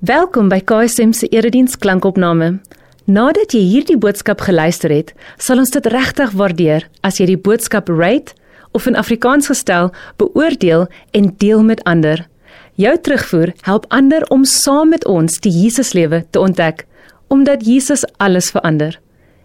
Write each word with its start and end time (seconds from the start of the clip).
Welkom 0.00 0.46
by 0.48 0.62
KSM 0.64 1.10
se 1.12 1.26
erediens 1.28 1.74
klankopname. 1.76 2.54
Nadat 3.04 3.52
jy 3.52 3.60
hierdie 3.68 3.98
boodskap 4.00 4.40
geluister 4.40 4.88
het, 4.88 5.10
sal 5.36 5.60
ons 5.60 5.68
dit 5.74 5.88
regtig 5.92 6.30
waardeer 6.40 6.86
as 7.04 7.18
jy 7.20 7.26
die 7.28 7.36
boodskap 7.36 7.90
rate 7.92 8.32
of 8.72 8.86
in 8.88 8.96
Afrikaans 8.96 9.50
gestel 9.52 9.90
beoordeel 10.16 10.86
en 11.12 11.28
deel 11.36 11.60
met 11.68 11.82
ander. 11.84 12.22
Jou 12.80 12.94
terugvoer 12.96 13.52
help 13.68 13.84
ander 13.92 14.24
om 14.32 14.46
saam 14.48 14.88
met 14.96 15.04
ons 15.04 15.36
die 15.44 15.52
Jesuslewe 15.52 16.22
te 16.32 16.40
ontdek, 16.40 16.86
omdat 17.28 17.68
Jesus 17.68 18.06
alles 18.16 18.48
verander. 18.56 18.96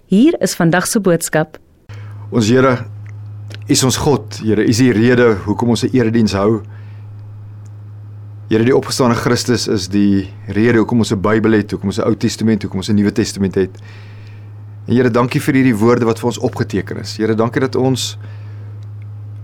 Hier 0.08 0.40
is 0.40 0.56
vandag 0.56 0.88
se 0.88 1.04
boodskap. 1.04 1.60
Ons 2.32 2.48
Here 2.48 2.78
is 3.68 3.84
ons 3.84 4.00
God. 4.00 4.40
Here, 4.40 4.64
is 4.64 4.80
die 4.80 4.96
rede 4.96 5.36
hoekom 5.50 5.76
ons 5.76 5.84
'n 5.84 5.92
erediens 5.92 6.32
hou. 6.32 6.64
Here, 8.46 8.62
die 8.62 8.76
opgestane 8.78 9.16
Christus 9.18 9.64
is 9.74 9.88
die 9.90 10.28
rede 10.54 10.78
hoekom 10.78 11.00
ons 11.02 11.12
'n 11.12 11.18
Bybel 11.18 11.58
het, 11.58 11.72
hoekom 11.72 11.90
ons 11.90 11.98
'n 11.98 12.06
Ou 12.06 12.16
Testament, 12.16 12.62
hoekom 12.62 12.78
ons 12.78 12.90
'n 12.90 12.96
Nuwe 12.96 13.12
Testament 13.12 13.56
het. 13.56 13.72
En 14.86 14.94
Here, 14.94 15.10
dankie 15.10 15.42
vir 15.42 15.54
hierdie 15.56 15.76
woorde 15.76 16.06
wat 16.06 16.20
vir 16.20 16.28
ons 16.28 16.38
opgeteken 16.38 16.98
is. 16.98 17.18
Here, 17.18 17.34
dankie 17.34 17.60
dat 17.60 17.76
ons 17.76 18.20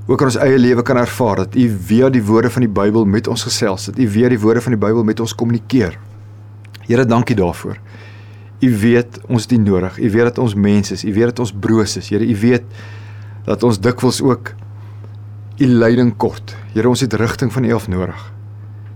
ook 0.08 0.20
in 0.22 0.28
ons 0.28 0.38
eie 0.38 0.58
lewe 0.58 0.84
kan 0.84 0.98
ervaar 0.98 1.36
dat 1.36 1.56
U 1.56 1.78
via 1.80 2.10
die 2.10 2.24
woorde 2.24 2.50
van 2.50 2.62
die 2.62 2.70
Bybel 2.70 3.06
met 3.06 3.28
ons 3.28 3.44
gesels, 3.44 3.86
dat 3.86 3.98
U 3.98 4.08
via 4.08 4.30
die 4.30 4.40
woorde 4.40 4.62
van 4.62 4.72
die 4.72 4.88
Bybel 4.88 5.04
met 5.04 5.20
ons 5.20 5.34
kommunikeer. 5.36 5.98
Here, 6.86 7.06
dankie 7.06 7.36
daarvoor. 7.36 7.78
U 8.62 8.78
weet 8.78 9.20
ons 9.28 9.48
U 9.52 9.58
nodig. 9.58 9.98
U 9.98 10.12
weet 10.12 10.24
dat 10.24 10.38
ons 10.38 10.54
mense 10.54 10.94
is. 10.94 11.04
U 11.04 11.14
weet 11.14 11.26
dat 11.26 11.40
ons 11.40 11.52
broos 11.52 11.98
is. 11.98 12.10
Here, 12.10 12.24
U 12.24 12.38
weet 12.38 12.64
dat 13.46 13.64
ons 13.64 13.80
dikwels 13.80 14.22
ook 14.22 14.54
U 15.58 15.66
leiding 15.66 16.18
kort. 16.18 16.56
Here, 16.74 16.88
ons 16.88 17.02
het 17.02 17.14
rigting 17.14 17.52
van 17.52 17.64
U 17.64 17.74
af 17.74 17.88
nodig. 17.88 18.31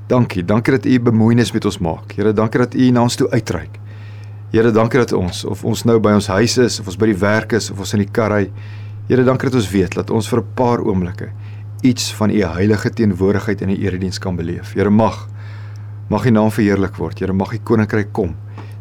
Dankie, 0.08 0.46
dankie 0.46 0.76
dat 0.76 0.86
U 0.86 1.00
bemoeienis 1.00 1.52
met 1.52 1.66
ons 1.66 1.80
maak. 1.82 2.12
Here, 2.14 2.34
dankie 2.34 2.60
dat 2.62 2.76
U 2.78 2.90
na 2.94 3.02
ons 3.02 3.16
toe 3.18 3.30
uitreik. 3.30 3.80
Here, 4.52 4.72
dankie 4.72 5.00
dat 5.02 5.14
ons 5.18 5.46
of 5.50 5.64
ons 5.66 5.82
nou 5.90 5.98
by 6.00 6.14
ons 6.14 6.28
huis 6.28 6.58
is 6.62 6.80
of 6.80 6.92
ons 6.92 6.98
by 7.02 7.10
die 7.10 7.18
werk 7.18 7.56
is 7.58 7.72
of 7.74 7.82
ons 7.82 7.94
in 7.98 8.04
die 8.04 8.12
kar 8.14 8.30
ry. 8.36 8.44
Here, 9.10 9.26
dankie 9.26 9.50
dat 9.50 9.58
ons 9.58 9.70
weet 9.74 9.98
dat 9.98 10.14
ons 10.14 10.30
vir 10.30 10.40
'n 10.40 10.54
paar 10.54 10.80
oomblikke 10.86 11.32
iets 11.82 12.14
van 12.14 12.30
U 12.30 12.44
heilige 12.44 12.90
teenwoordigheid 12.90 13.62
in 13.62 13.70
die 13.70 13.82
erediens 13.82 14.20
kan 14.20 14.36
beleef. 14.36 14.74
Here, 14.74 14.90
mag 14.90 15.28
mag 16.10 16.26
U 16.26 16.30
naam 16.30 16.52
verheerlik 16.52 16.96
word. 16.98 17.20
Here, 17.20 17.34
mag 17.34 17.54
U 17.54 17.58
koninkryk 17.58 18.14
kom 18.14 18.36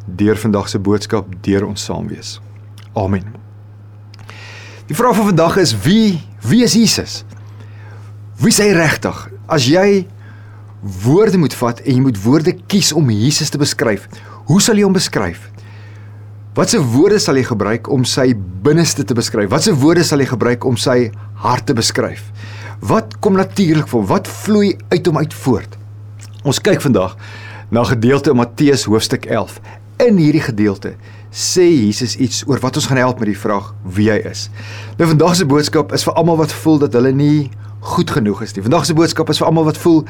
deur 0.06 0.36
vandag 0.36 0.68
se 0.68 0.78
boodskap 0.78 1.26
deur 1.40 1.64
ons 1.66 1.84
saam 1.84 2.08
wees. 2.08 2.40
Amen. 2.92 3.24
Die 4.86 4.96
vraag 4.96 5.16
van 5.16 5.24
vandag 5.24 5.56
is 5.56 5.72
wie 5.84 6.20
wie 6.40 6.62
is 6.62 6.74
Jesus? 6.74 7.24
Wie 8.36 8.48
is 8.48 8.58
hy 8.58 8.72
regtig? 8.72 9.30
As 9.46 9.64
jy 9.66 10.06
woorde 10.84 11.38
moet 11.40 11.54
vat 11.56 11.80
en 11.80 11.96
jy 11.96 12.02
moet 12.04 12.18
woorde 12.24 12.52
kies 12.68 12.92
om 12.92 13.08
Jesus 13.10 13.50
te 13.50 13.60
beskryf, 13.60 14.04
hoe 14.48 14.60
sal 14.60 14.76
jy 14.76 14.84
hom 14.84 14.96
beskryf? 14.96 15.46
Watse 16.54 16.78
woorde 16.92 17.18
sal 17.18 17.40
jy 17.40 17.46
gebruik 17.48 17.88
om 17.90 18.04
sy 18.06 18.28
binneste 18.62 19.02
te 19.02 19.16
beskryf? 19.16 19.48
Watse 19.50 19.72
woorde 19.80 20.04
sal 20.06 20.22
jy 20.22 20.28
gebruik 20.30 20.66
om 20.68 20.76
sy 20.78 21.08
hart 21.42 21.66
te 21.66 21.74
beskryf? 21.74 22.28
Wat 22.84 23.16
kom 23.24 23.38
natuurlik 23.40 23.88
voor? 23.88 24.04
Wat 24.12 24.28
vloei 24.28 24.74
uit 24.92 25.08
hom 25.08 25.18
uit 25.18 25.34
voort? 25.44 25.78
Ons 26.44 26.60
kyk 26.60 26.84
vandag 26.84 27.16
na 27.72 27.82
gedeelte 27.88 28.34
in 28.34 28.38
Matteus 28.38 28.84
hoofstuk 28.84 29.26
11. 29.26 29.56
In 30.04 30.20
hierdie 30.20 30.44
gedeelte 30.44 30.94
sê 31.34 31.64
Jesus 31.64 32.14
iets 32.20 32.44
oor 32.46 32.60
wat 32.62 32.76
ons 32.78 32.86
gaan 32.90 33.00
help 33.00 33.18
met 33.22 33.32
die 33.32 33.38
vraag 33.38 33.72
wie 33.96 34.10
hy 34.12 34.20
is. 34.28 34.46
Nou 35.00 35.08
vandag 35.10 35.34
se 35.40 35.48
boodskap 35.48 35.94
is 35.96 36.04
vir 36.06 36.14
almal 36.20 36.38
wat 36.44 36.54
voel 36.62 36.84
dat 36.84 36.94
hulle 36.94 37.10
nie 37.16 37.50
goed 37.84 38.10
genoeg 38.10 38.40
is 38.42 38.54
nie. 38.56 38.62
Vandag 38.64 38.86
se 38.88 38.94
boodskap 38.96 39.28
is 39.28 39.38
vir 39.40 39.46
almal 39.46 39.66
wat 39.68 39.78
voel 39.78 40.02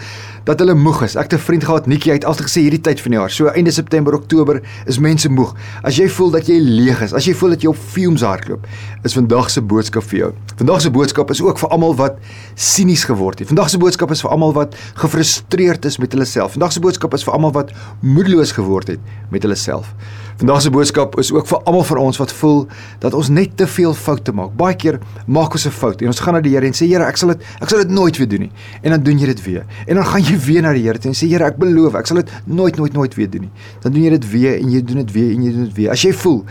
dat 0.46 0.60
hulle 0.62 0.76
moeg 0.78 1.02
is. 1.02 1.16
Ek 1.18 1.30
het 1.30 1.40
'n 1.40 1.44
vriend 1.44 1.64
gehad, 1.64 1.86
Nikki, 1.86 2.10
hy 2.10 2.14
het 2.14 2.24
altyd 2.24 2.46
gesê 2.46 2.60
hierdie 2.62 2.80
tyd 2.80 3.00
van 3.00 3.10
die 3.10 3.18
jaar, 3.18 3.30
so 3.30 3.46
einde 3.46 3.70
September, 3.70 4.14
Oktober, 4.14 4.62
is 4.86 4.98
mense 4.98 5.28
moeg. 5.28 5.54
As 5.82 5.96
jy 5.96 6.08
voel 6.08 6.30
dat 6.30 6.46
jy 6.46 6.58
leeg 6.60 7.02
is, 7.02 7.12
as 7.12 7.24
jy 7.24 7.34
voel 7.34 7.50
dat 7.50 7.62
jy 7.62 7.68
op 7.68 7.76
fumes 7.76 8.22
hardloop, 8.22 8.66
is 9.02 9.12
vandag 9.12 9.50
se 9.50 9.60
boodskap 9.60 10.02
vir 10.02 10.18
jou. 10.18 10.32
Vandag 10.56 10.80
se 10.80 10.90
boodskap 10.90 11.30
is 11.30 11.42
ook 11.42 11.58
vir 11.58 11.68
almal 11.68 11.94
wat 11.94 12.16
sinies 12.54 13.04
geword 13.04 13.38
het. 13.38 13.48
Vandag 13.48 13.70
se 13.70 13.78
boodskap 13.78 14.10
is 14.10 14.20
vir 14.20 14.30
almal 14.30 14.52
wat 14.52 14.74
gefrustreerd 14.94 15.84
is 15.84 15.98
met 15.98 16.12
hulle 16.12 16.24
self. 16.24 16.52
Vandag 16.52 16.72
se 16.72 16.80
boodskap 16.80 17.14
is 17.14 17.24
vir 17.24 17.32
almal 17.32 17.52
wat 17.52 17.72
moedeloos 18.00 18.52
geword 18.52 18.86
het 18.86 19.00
met 19.30 19.42
hulle 19.42 19.54
self. 19.54 19.94
Vandag 20.36 20.62
se 20.62 20.70
boodskap 20.70 21.18
is 21.18 21.32
ook 21.32 21.46
vir 21.46 21.60
almal 21.62 21.84
van 21.86 21.98
ons 21.98 22.16
wat 22.18 22.32
voel 22.32 22.66
dat 22.98 23.14
ons 23.14 23.28
net 23.28 23.56
te 23.56 23.66
veel 23.70 23.94
foute 23.94 24.32
maak. 24.34 24.56
Baie 24.58 24.74
keer 24.74 24.98
maak 25.26 25.52
ons 25.54 25.66
'n 25.66 25.70
fout 25.70 26.00
en 26.02 26.06
ons 26.06 26.20
gaan 26.20 26.34
na 26.34 26.40
die 26.40 26.50
Here 26.50 26.66
en 26.66 26.72
sê 26.72 26.86
Here, 26.86 27.04
ek 27.04 27.16
sal 27.16 27.28
dit 27.28 27.42
ek 27.64 27.72
sal 27.72 27.82
dit 27.82 27.92
nooit 27.94 28.18
weer 28.20 28.30
doen 28.30 28.46
nie. 28.46 28.52
En 28.82 28.94
dan 28.94 29.04
doen 29.06 29.20
jy 29.20 29.28
dit 29.32 29.42
weer. 29.46 29.64
En 29.88 30.00
dan 30.00 30.06
gaan 30.06 30.24
jy 30.24 30.36
weer 30.46 30.64
na 30.64 30.72
die 30.76 30.84
Here 30.84 31.00
en 31.10 31.16
sê 31.16 31.28
Here, 31.30 31.48
ek 31.48 31.58
beloof, 31.60 31.96
ek 31.98 32.10
sal 32.10 32.20
dit 32.20 32.32
nooit 32.46 32.76
nooit 32.80 32.96
nooit 32.96 33.18
weer 33.18 33.30
doen 33.30 33.46
nie. 33.48 33.68
Dan 33.84 33.96
doen 33.96 34.06
jy 34.06 34.14
dit 34.18 34.30
weer 34.30 34.58
en 34.58 34.70
jy 34.74 34.82
doen 34.84 35.02
dit 35.02 35.14
weer 35.16 35.34
en 35.34 35.44
jy 35.46 35.52
doen 35.56 35.66
dit 35.68 35.76
weer. 35.80 35.90
As 35.94 36.04
jy 36.04 36.12
voel 36.24 36.42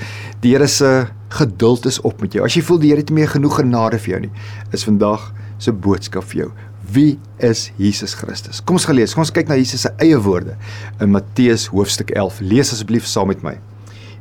die 0.44 0.54
Here 0.56 0.68
se 0.68 0.92
geduld 1.34 1.88
is 1.90 2.02
op 2.06 2.22
met 2.22 2.36
jou. 2.38 2.44
As 2.46 2.58
jy 2.58 2.64
voel 2.66 2.82
die 2.82 2.92
Here 2.94 3.04
het 3.04 3.14
nie 3.14 3.22
meer 3.22 3.32
genoeg 3.32 3.60
genade 3.62 4.00
vir 4.02 4.16
jou 4.16 4.22
nie, 4.28 4.32
is 4.74 4.86
vandag 4.86 5.32
se 5.62 5.74
boodskap 5.74 6.28
vir 6.32 6.44
jou. 6.44 6.50
Wie 6.94 7.18
is 7.42 7.70
Jesus 7.80 8.14
Christus? 8.20 8.60
Kom 8.62 8.78
ons 8.78 8.88
gelees. 8.90 9.16
Kom 9.16 9.24
ons 9.24 9.32
kyk 9.34 9.50
na 9.50 9.58
Jesus 9.58 9.86
se 9.86 9.92
eie 10.04 10.18
woorde 10.20 10.58
in 11.02 11.14
Matteus 11.14 11.70
hoofstuk 11.72 12.12
11. 12.12 12.42
Lees 12.52 12.74
asseblief 12.76 13.08
saam 13.10 13.32
met 13.32 13.42
my. 13.46 13.56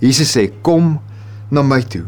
Jesus 0.02 0.30
sê: 0.36 0.48
"Kom 0.62 1.00
na 1.50 1.62
my 1.62 1.82
toe, 1.82 2.06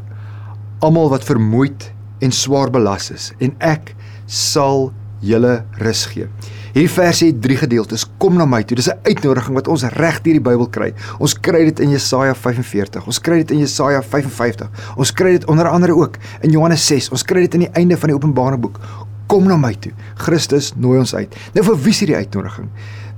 almal 0.80 1.10
wat 1.10 1.24
vermoeid 1.24 1.90
en 2.20 2.32
swaar 2.32 2.70
belas 2.70 3.10
is, 3.10 3.32
en 3.40 3.52
ek 3.60 3.94
sal 4.26 4.92
julle 5.20 5.64
rus 5.80 6.06
gee." 6.06 6.28
Hierdie 6.74 6.90
vers 6.90 7.20
het 7.22 7.36
drie 7.38 7.54
gedeeltes. 7.54 8.02
Kom 8.18 8.34
na 8.34 8.44
my 8.50 8.58
toe. 8.66 8.74
Dis 8.74 8.88
'n 8.90 8.98
uitnodiging 9.06 9.54
wat 9.54 9.68
ons 9.68 9.84
reg 9.84 10.22
deur 10.22 10.32
die 10.32 10.40
Bybel 10.40 10.66
kry. 10.68 10.92
Ons 11.18 11.34
kry 11.34 11.64
dit 11.64 11.80
in 11.80 11.90
Jesaja 11.90 12.34
45. 12.34 13.06
Ons 13.06 13.20
kry 13.20 13.36
dit 13.36 13.50
in 13.50 13.58
Jesaja 13.58 14.02
55. 14.02 14.68
Ons 14.96 15.12
kry 15.12 15.30
dit 15.30 15.44
onder 15.44 15.68
andere 15.68 15.94
ook 15.94 16.16
in 16.40 16.50
Johannes 16.50 16.86
6. 16.86 17.10
Ons 17.10 17.22
kry 17.22 17.40
dit 17.40 17.54
aan 17.54 17.60
die 17.60 17.72
einde 17.72 17.96
van 17.96 18.08
die 18.08 18.16
Openbaring 18.16 18.60
boek. 18.60 18.80
Kom 19.26 19.46
na 19.46 19.56
my 19.56 19.74
toe. 19.74 19.92
Christus 20.14 20.72
nooi 20.76 20.98
ons 20.98 21.14
uit. 21.14 21.36
Nou 21.52 21.64
vir 21.64 21.76
wie 21.76 21.90
is 21.90 21.98
hierdie 21.98 22.16
uitnodiging? 22.16 22.68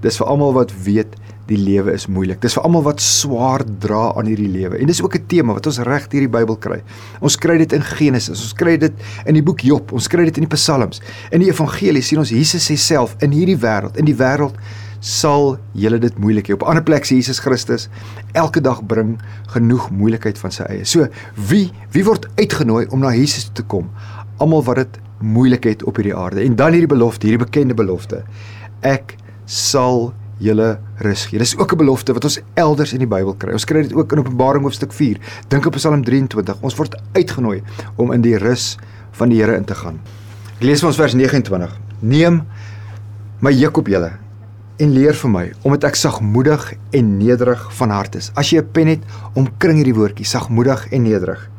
Dis 0.01 0.17
vir 0.17 0.27
almal 0.27 0.53
wat 0.53 0.73
weet 0.85 1.17
die 1.47 1.59
lewe 1.59 1.93
is 1.95 2.07
moeilik. 2.11 2.41
Dis 2.43 2.57
vir 2.57 2.65
almal 2.67 2.83
wat 2.87 3.03
swaar 3.03 3.63
dra 3.83 4.11
aan 4.19 4.27
hierdie 4.31 4.51
lewe. 4.51 4.81
En 4.81 4.87
dis 4.91 5.03
ook 5.03 5.15
'n 5.17 5.27
tema 5.27 5.53
wat 5.53 5.67
ons 5.67 5.79
reg 5.79 6.09
deur 6.09 6.21
die 6.21 6.29
Bybel 6.29 6.57
kry. 6.57 6.83
Ons 7.21 7.37
kry 7.37 7.59
dit 7.59 7.73
in 7.73 7.83
Genesis, 7.83 8.41
ons 8.41 8.53
kry 8.53 8.77
dit 8.77 8.93
in 9.27 9.35
die 9.35 9.43
boek 9.43 9.61
Job, 9.61 9.93
ons 9.93 10.09
kry 10.09 10.25
dit 10.25 10.37
in 10.37 10.45
die 10.45 10.57
Psalms. 10.57 11.01
In 11.31 11.41
die 11.41 11.49
evangelie 11.49 12.03
sien 12.03 12.19
ons 12.19 12.31
Jesus 12.31 12.71
sê 12.71 12.77
self 12.77 13.17
in 13.21 13.31
hierdie 13.31 13.57
wêreld, 13.57 13.97
in 13.97 14.05
die 14.05 14.17
wêreld 14.17 14.55
sal 15.01 15.59
julle 15.73 15.99
dit 15.99 16.19
moeilik 16.19 16.49
hê. 16.49 16.55
Op 16.55 16.63
'n 16.63 16.67
ander 16.67 16.83
plek 16.83 17.05
sê 17.05 17.15
Jesus 17.15 17.39
Christus 17.39 17.89
elke 18.33 18.61
dag 18.61 18.85
bring 18.87 19.19
genoeg 19.47 19.91
moeilikheid 19.91 20.39
van 20.39 20.51
sy 20.51 20.63
eie. 20.63 20.85
So, 20.85 21.07
wie 21.35 21.71
wie 21.93 22.05
word 22.05 22.27
uitgenooi 22.37 22.87
om 22.91 23.01
na 23.01 23.15
Jesus 23.15 23.45
toe 23.45 23.55
te 23.55 23.63
kom? 23.63 23.91
Almal 24.39 24.63
wat 24.65 24.77
dit 24.77 24.99
moeilik 25.21 25.65
het 25.65 25.85
op 25.85 25.97
hierdie 25.97 26.17
aarde. 26.17 26.43
En 26.43 26.57
dan 26.57 26.73
hierdie 26.73 26.89
belofte, 26.89 27.27
hierdie 27.27 27.45
bekende 27.45 27.75
belofte. 27.75 28.25
Ek 28.81 29.17
sal 29.45 30.13
julle 30.43 30.79
rus 31.05 31.25
gee. 31.31 31.39
Dis 31.39 31.57
ook 31.57 31.73
'n 31.73 31.77
belofte 31.77 32.13
wat 32.13 32.25
ons 32.25 32.41
elders 32.55 32.93
in 32.93 32.99
die 32.99 33.07
Bybel 33.07 33.35
kry. 33.35 33.53
Ons 33.53 33.65
kry 33.65 33.83
dit 33.83 33.95
ook 33.95 34.13
in 34.13 34.19
Openbaring 34.19 34.63
hoofstuk 34.63 34.93
4. 34.93 35.19
Dink 35.49 35.67
op 35.67 35.73
Psalm 35.73 36.05
23. 36.05 36.57
Ons 36.61 36.77
word 36.77 36.95
uitgenooi 37.13 37.63
om 37.97 38.13
in 38.13 38.21
die 38.21 38.37
rus 38.37 38.77
van 39.13 39.29
die 39.29 39.41
Here 39.41 39.57
in 39.57 39.65
te 39.65 39.75
gaan. 39.75 40.01
Ek 40.57 40.63
lees 40.63 40.81
vir 40.81 40.89
ons 40.89 40.97
vers 40.97 41.15
29. 41.15 41.79
Neem 42.01 42.43
my 43.41 43.53
juk 43.53 43.77
op 43.79 43.87
julle 43.87 44.13
en 44.77 44.93
leer 44.93 45.15
vir 45.15 45.31
my 45.31 45.53
omdat 45.63 45.85
ek 45.85 45.97
sagmoedig 45.97 46.75
en 46.93 47.19
nederig 47.19 47.73
van 47.73 47.91
hart 47.91 48.15
is. 48.15 48.31
As 48.35 48.51
jy 48.51 48.61
'n 48.61 48.71
pen 48.73 48.87
het, 48.87 49.03
omkring 49.35 49.77
hierdie 49.77 49.95
woordjie 49.95 50.27
sagmoedig 50.27 50.93
en 50.93 51.03
nederig. 51.03 51.51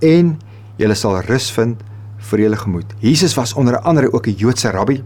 En 0.00 0.38
jy 0.78 0.94
sal 0.94 1.20
rus 1.20 1.50
vind 1.50 1.76
vir 2.18 2.38
julle 2.38 2.56
gemoed. 2.56 2.94
Jesus 3.00 3.34
was 3.34 3.54
onder 3.54 3.78
andere 3.78 4.12
ook 4.12 4.26
'n 4.26 4.36
Joodse 4.36 4.70
rabbi 4.70 5.02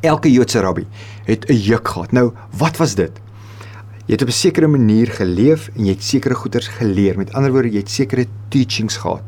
Elke 0.00 0.30
Joodse 0.30 0.60
rabbi 0.60 0.86
het 1.24 1.48
'n 1.50 1.54
juk 1.54 1.88
gehad. 1.88 2.12
Nou, 2.12 2.32
wat 2.56 2.76
was 2.76 2.94
dit? 2.94 3.12
Jy 4.06 4.12
het 4.12 4.22
op 4.22 4.28
'n 4.28 4.32
sekere 4.32 4.66
manier 4.66 5.06
geleef 5.06 5.70
en 5.76 5.84
jy 5.84 5.92
het 5.92 6.02
sekere 6.02 6.34
goeders 6.34 6.68
geleer. 6.68 7.16
Met 7.16 7.32
ander 7.32 7.52
woorde, 7.52 7.70
jy 7.70 7.78
het 7.78 7.90
sekere 7.90 8.26
teachings 8.48 8.96
gehad. 8.96 9.22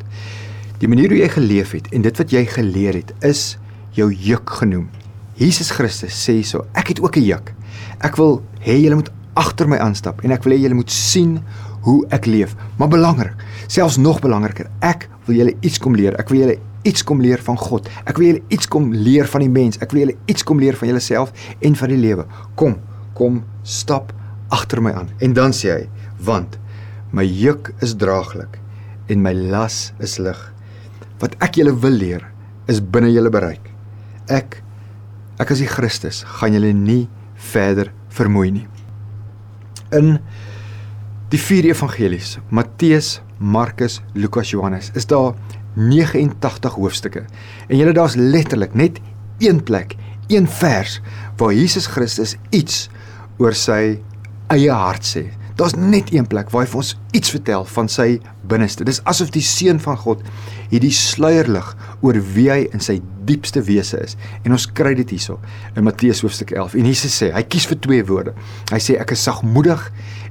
Die 0.78 0.88
manier 0.88 1.08
hoe 1.08 1.18
jy 1.18 1.28
geleef 1.28 1.70
het 1.70 1.88
en 1.92 2.02
dit 2.02 2.16
wat 2.16 2.30
jy 2.30 2.46
geleer 2.46 2.94
het, 2.94 3.12
is 3.20 3.58
jou 3.90 4.12
juk 4.12 4.50
genoem. 4.50 4.88
Jesus 5.34 5.70
Christus 5.70 6.28
sê 6.28 6.42
so, 6.42 6.64
ek 6.72 6.88
het 6.88 7.00
ook 7.00 7.16
'n 7.16 7.24
juk. 7.24 7.52
Ek 8.00 8.16
wil 8.16 8.42
hê 8.60 8.80
julle 8.80 8.94
moet 8.94 9.10
agter 9.34 9.68
my 9.68 9.76
aanstap 9.76 10.24
en 10.24 10.30
ek 10.30 10.44
wil 10.44 10.52
hê 10.52 10.60
julle 10.60 10.74
moet 10.74 10.90
sien 10.90 11.40
hoe 11.80 12.06
ek 12.08 12.26
leef. 12.26 12.54
Maar 12.76 12.88
belangrik, 12.88 13.34
selfs 13.66 13.96
nog 13.96 14.20
belangriker, 14.20 14.70
ek 14.80 15.08
wil 15.26 15.36
julle 15.36 15.54
iets 15.60 15.78
kom 15.78 15.94
leer. 15.94 16.14
Ek 16.18 16.28
wil 16.28 16.38
julle 16.38 16.58
iets 16.86 17.04
kom 17.04 17.20
leer 17.20 17.42
van 17.44 17.58
God. 17.60 17.88
Ek 18.08 18.18
wil 18.20 18.30
julle 18.30 18.42
iets 18.52 18.68
kom 18.70 18.90
leer 18.94 19.28
van 19.28 19.44
die 19.44 19.52
mens. 19.52 19.78
Ek 19.84 19.92
wil 19.92 20.04
julle 20.04 20.16
iets 20.30 20.46
kom 20.46 20.60
leer 20.62 20.78
van 20.78 20.90
julleself 20.90 21.32
en 21.60 21.76
van 21.76 21.92
die 21.92 22.00
lewe. 22.00 22.26
Kom, 22.60 22.78
kom 23.18 23.42
stap 23.62 24.14
agter 24.54 24.82
my 24.82 24.92
aan. 24.96 25.10
En 25.20 25.36
dan 25.36 25.54
sê 25.56 25.72
hy, 25.74 25.84
want 26.24 26.58
my 27.14 27.24
juk 27.26 27.72
is 27.84 27.96
draaglik 27.98 28.58
en 29.10 29.22
my 29.24 29.32
las 29.34 29.90
is 30.02 30.18
lig. 30.22 30.38
Wat 31.20 31.36
ek 31.44 31.60
julle 31.60 31.74
wil 31.82 31.96
leer 32.00 32.24
is 32.70 32.80
binne 32.80 33.10
julle 33.12 33.32
bereik. 33.32 33.64
Ek 34.30 34.60
ek 35.40 35.54
as 35.54 35.62
die 35.62 35.70
Christus 35.70 36.20
gaan 36.38 36.52
julle 36.52 36.74
nie 36.76 37.06
verder 37.50 37.88
vermoei 38.12 38.50
nie. 38.52 38.66
In 39.96 40.18
die 41.32 41.40
vier 41.40 41.70
evangelies, 41.70 42.36
Matteus, 42.52 43.18
Markus, 43.40 44.02
Lukas, 44.12 44.50
Johannes, 44.50 44.90
is 44.94 45.06
daar 45.06 45.32
89 45.74 46.74
hoofstukke. 46.76 47.24
En 47.68 47.76
julle 47.76 47.92
daar's 47.96 48.14
letterlik 48.14 48.74
net 48.74 49.00
een 49.38 49.62
plek, 49.62 49.96
een 50.28 50.48
vers 50.48 51.00
waar 51.36 51.54
Jesus 51.54 51.86
Christus 51.86 52.36
iets 52.50 52.88
oor 53.38 53.56
sy 53.56 53.96
eie 54.52 54.72
hart 54.72 55.06
sê. 55.08 55.24
Daar's 55.56 55.74
net 55.76 56.12
een 56.12 56.26
plek 56.28 56.50
waar 56.52 56.64
hy 56.64 56.70
vir 56.72 56.80
ons 56.80 56.92
iets 57.16 57.32
vertel 57.32 57.64
van 57.68 57.88
sy 57.88 58.06
binneste. 58.48 58.84
Dis 58.84 59.02
asof 59.08 59.32
die 59.32 59.44
seun 59.44 59.80
van 59.80 59.98
God 60.00 60.22
hierdie 60.70 60.92
sluier 60.94 61.48
lig 61.52 61.72
oor 62.00 62.16
wie 62.34 62.46
hy 62.52 62.62
in 62.72 62.84
sy 62.84 62.98
diepste 63.28 63.60
wese 63.66 64.00
is. 64.04 64.16
En 64.44 64.56
ons 64.56 64.64
kry 64.76 64.94
dit 64.98 65.12
hierso 65.16 65.36
in 65.76 65.84
Matteus 65.84 66.22
hoofstuk 66.24 66.54
11. 66.56 66.78
En 66.80 66.88
Jesus 66.88 67.16
sê, 67.16 67.28
hy 67.34 67.42
kies 67.48 67.68
vir 67.68 67.80
twee 67.84 68.06
woorde. 68.08 68.32
Hy 68.72 68.80
sê 68.80 68.96
ek 69.00 69.12
is 69.16 69.24
sagmoedig 69.26 69.84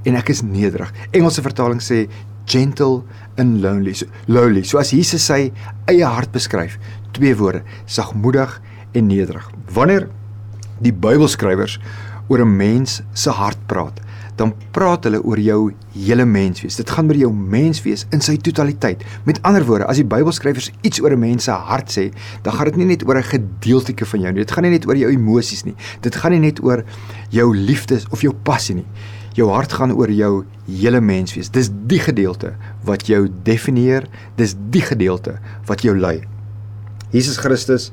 en 0.06 0.18
ek 0.18 0.34
is 0.34 0.42
nederig. 0.46 0.90
Engelse 1.10 1.46
vertaling 1.46 1.82
sê 1.84 2.04
gentle 2.50 3.04
and 3.38 3.62
lonely. 3.62 3.94
So, 3.94 4.06
lowly. 4.26 4.64
So 4.66 4.78
as 4.82 4.90
Jesus 4.90 5.24
sy 5.30 5.52
eie 5.90 6.06
hart 6.06 6.32
beskryf, 6.34 6.78
twee 7.16 7.34
woorde, 7.38 7.62
sagmoedig 7.86 8.58
en 8.98 9.10
nederig. 9.10 9.46
Wanneer 9.74 10.08
die 10.82 10.92
Bybelskrywers 10.92 11.78
oor 12.30 12.42
'n 12.42 12.56
mens 12.56 13.02
se 13.12 13.30
hart 13.30 13.58
praat, 13.66 14.00
dan 14.36 14.54
praat 14.72 15.04
hulle 15.04 15.20
oor 15.22 15.38
jou 15.38 15.72
hele 15.92 16.24
menswees. 16.24 16.76
Dit 16.76 16.90
gaan 16.90 17.08
oor 17.10 17.16
jou 17.16 17.32
menswees 17.32 18.06
in 18.10 18.20
sy 18.20 18.36
totaliteit. 18.36 19.04
Met 19.24 19.42
ander 19.42 19.64
woorde, 19.64 19.86
as 19.86 19.96
die 19.96 20.06
Bybelskrywers 20.06 20.70
iets 20.82 21.00
oor 21.00 21.12
'n 21.12 21.18
mens 21.18 21.44
se 21.44 21.50
hart 21.50 21.90
sê, 21.90 22.10
dan 22.42 22.52
gaan 22.52 22.64
dit 22.64 22.76
nie 22.76 22.86
net 22.86 23.04
oor 23.06 23.16
'n 23.16 23.22
gedeeltjie 23.22 24.06
van 24.06 24.20
jou 24.20 24.32
nie. 24.32 24.44
Dit 24.44 24.50
gaan 24.50 24.62
nie 24.62 24.70
net 24.70 24.86
oor 24.86 24.96
jou 24.96 25.10
emosies 25.10 25.64
nie. 25.64 25.74
Dit 26.00 26.16
gaan 26.16 26.32
nie 26.32 26.40
net 26.40 26.62
oor 26.62 26.84
jou 27.30 27.56
liefdes 27.56 28.06
of 28.10 28.22
jou 28.22 28.32
passie 28.32 28.74
nie. 28.74 28.86
Jou 29.38 29.46
hart 29.52 29.72
gaan 29.78 29.92
oor 29.94 30.10
jou 30.10 30.44
hele 30.66 31.00
menswees. 31.00 31.50
Dis 31.54 31.70
die 31.90 32.00
gedeelte 32.02 32.54
wat 32.86 33.06
jou 33.10 33.26
definieer, 33.46 34.08
dis 34.36 34.56
die 34.74 34.82
gedeelte 34.82 35.36
wat 35.68 35.84
jou 35.86 35.94
lei. 35.98 36.18
Jesus 37.14 37.38
Christus 37.42 37.90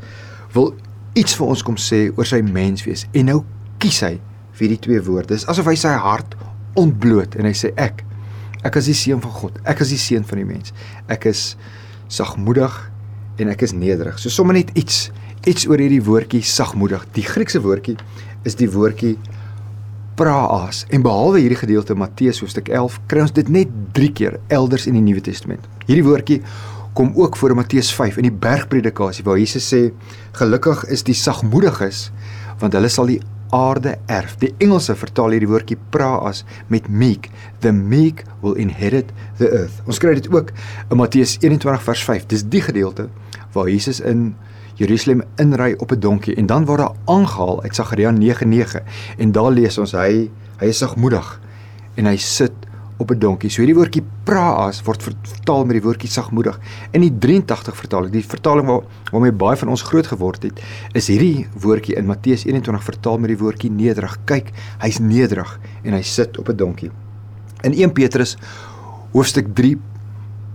wil 0.56 0.74
iets 1.18 1.38
vir 1.38 1.54
ons 1.54 1.64
kom 1.66 1.78
sê 1.82 2.08
oor 2.14 2.28
sy 2.30 2.42
menswees 2.46 3.06
en 3.18 3.32
nou 3.32 3.40
kies 3.82 4.02
hy 4.06 4.18
vir 4.58 4.74
die 4.74 4.82
twee 4.82 5.02
woorde. 5.06 5.36
Dis 5.36 5.48
asof 5.50 5.70
hy 5.70 5.78
sy 5.80 5.94
hart 6.02 6.38
ontbloot 6.78 7.38
en 7.38 7.50
hy 7.50 7.56
sê 7.58 7.74
ek 7.78 8.04
ek 8.66 8.80
is 8.82 8.90
die 8.90 8.98
seun 8.98 9.22
van 9.24 9.34
God. 9.38 9.58
Ek 9.70 9.82
is 9.86 9.94
die 9.94 10.02
seun 10.02 10.26
van 10.28 10.42
die 10.42 10.48
mens. 10.50 10.74
Ek 11.14 11.30
is 11.30 11.54
sagmoedig 12.12 12.74
en 13.42 13.52
ek 13.54 13.64
is 13.68 13.74
nederig. 13.78 14.18
So 14.20 14.34
sommer 14.34 14.58
net 14.58 14.74
iets 14.78 15.08
iets 15.48 15.68
oor 15.70 15.80
hierdie 15.80 16.04
woordjie 16.04 16.42
sagmoedig. 16.44 17.06
Die 17.16 17.24
Griekse 17.24 17.62
woordjie 17.64 17.96
is 18.48 18.58
die 18.60 18.68
woordjie 18.72 19.16
praas 20.18 20.84
en 20.90 21.04
behalwe 21.06 21.44
hierdie 21.44 21.60
gedeelte 21.60 21.96
Matteus 21.98 22.40
hoofstuk 22.42 22.72
11 22.74 22.98
kry 23.12 23.22
ons 23.28 23.34
dit 23.36 23.50
net 23.54 23.72
3 23.94 24.10
keer 24.18 24.40
elders 24.54 24.88
in 24.90 24.98
die 24.98 25.04
Nuwe 25.06 25.22
Testament. 25.22 25.68
Hierdie 25.86 26.06
woordjie 26.06 26.40
kom 26.98 27.12
ook 27.16 27.38
voor 27.38 27.54
in 27.54 27.60
Matteus 27.60 27.92
5 27.94 28.18
in 28.18 28.26
die 28.26 28.34
bergpredikasie 28.34 29.26
waar 29.28 29.38
Jesus 29.38 29.68
sê 29.70 29.92
gelukkig 30.40 30.88
is 30.94 31.06
die 31.06 31.16
sagmoediges 31.18 32.08
want 32.58 32.74
hulle 32.74 32.90
sal 32.90 33.12
die 33.12 33.20
aarde 33.54 33.94
erf. 34.12 34.34
Die 34.42 34.50
Engelse 34.64 34.98
vertaal 34.98 35.36
hierdie 35.36 35.52
woordjie 35.52 35.78
praas 35.94 36.42
met 36.74 36.90
meek. 36.90 37.30
The 37.62 37.72
meek 37.72 38.26
will 38.42 38.58
inherit 38.60 39.14
the 39.38 39.52
earth. 39.52 39.78
Ons 39.86 40.02
kry 40.02 40.18
dit 40.18 40.28
ook 40.34 40.50
in 40.90 40.98
Matteus 40.98 41.38
21 41.46 41.86
vers 41.86 42.04
5. 42.10 42.28
Dis 42.34 42.44
die 42.50 42.66
gedeelte 42.66 43.08
waar 43.54 43.70
Jesus 43.70 44.02
in 44.02 44.32
Jerusalem 44.78 45.24
inry 45.42 45.74
op 45.78 45.92
'n 45.92 46.00
donkie 46.00 46.36
en 46.36 46.46
dan 46.46 46.66
word 46.66 46.80
hy 46.80 46.94
aangehaal 47.06 47.64
uit 47.64 47.76
Sagaria 47.76 48.12
9:9 48.12 48.84
en 49.18 49.32
daar 49.32 49.52
lees 49.52 49.78
ons 49.78 49.92
hy 49.92 50.30
hy 50.60 50.66
is 50.66 50.78
sagmoedig 50.78 51.42
en 51.96 52.06
hy 52.06 52.18
sit 52.18 52.54
op 52.98 53.12
'n 53.12 53.20
donkie. 53.20 53.50
So 53.50 53.62
hierdie 53.62 53.78
woordjie 53.78 54.04
praas 54.24 54.82
word 54.84 55.04
vertaal 55.04 55.66
met 55.66 55.78
die 55.78 55.82
woordjie 55.82 56.10
sagmoedig. 56.10 56.60
In 56.92 57.02
die 57.02 57.18
83 57.18 57.76
vertaling, 57.76 58.12
die 58.12 58.26
vertaling 58.26 58.68
waar 58.68 58.82
waarmee 59.12 59.32
baie 59.32 59.58
van 59.58 59.70
ons 59.70 59.82
groot 59.82 60.08
geword 60.08 60.44
het, 60.44 60.62
is 60.94 61.08
hierdie 61.08 61.48
woordjie 61.60 61.96
in 61.96 62.06
Matteus 62.06 62.46
21 62.46 62.84
vertaal 62.84 63.18
met 63.18 63.28
die 63.28 63.38
woordjie 63.38 63.72
nederig. 63.72 64.18
Kyk, 64.26 64.52
hy's 64.80 65.00
nederig 65.00 65.60
en 65.84 65.94
hy 65.94 66.02
sit 66.02 66.38
op 66.38 66.50
'n 66.50 66.56
donkie. 66.56 66.92
In 67.64 67.74
1 67.74 67.94
Petrus 67.94 68.38
hoofstuk 69.12 69.56
3 69.56 69.78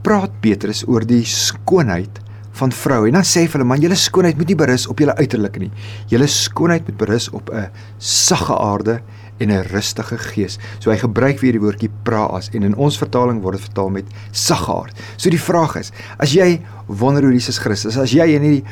praat 0.02 0.30
Petrus 0.40 0.86
oor 0.88 1.06
die 1.06 1.24
skoonheid 1.24 2.20
van 2.52 2.72
vroue. 2.72 3.08
En 3.08 3.18
dan 3.20 3.26
sê 3.26 3.46
vir 3.46 3.60
hulle 3.60 3.68
man, 3.68 3.80
julle 3.82 3.96
skoonheid 3.98 4.36
moet 4.36 4.52
nie 4.52 4.58
berus 4.58 4.86
op 4.90 5.00
julle 5.00 5.14
uiterlik 5.16 5.58
nie. 5.62 5.70
Julle 6.12 6.28
skoonheid 6.30 6.86
moet 6.88 6.98
berus 7.00 7.30
op 7.30 7.50
'n 7.50 7.70
sagge 7.98 8.56
aarde 8.58 9.00
en 9.38 9.50
'n 9.50 9.64
rustige 9.72 10.18
gees. 10.18 10.58
So 10.78 10.90
hy 10.90 10.96
gebruik 10.96 11.40
weer 11.40 11.52
die 11.52 11.60
woordjie 11.60 11.90
praas 12.02 12.50
en 12.52 12.62
in 12.62 12.76
ons 12.76 12.98
vertaling 12.98 13.42
word 13.42 13.56
dit 13.56 13.64
vertaal 13.64 13.90
met 13.90 14.04
saggaard. 14.30 15.00
So 15.16 15.30
die 15.30 15.40
vraag 15.40 15.76
is, 15.76 15.92
as 16.18 16.32
jy 16.32 16.60
wonder 16.86 17.22
hoe 17.22 17.32
Jesus 17.32 17.58
Christus, 17.58 17.96
as 17.96 18.10
jy 18.10 18.26
in 18.26 18.42
hierdie 18.42 18.64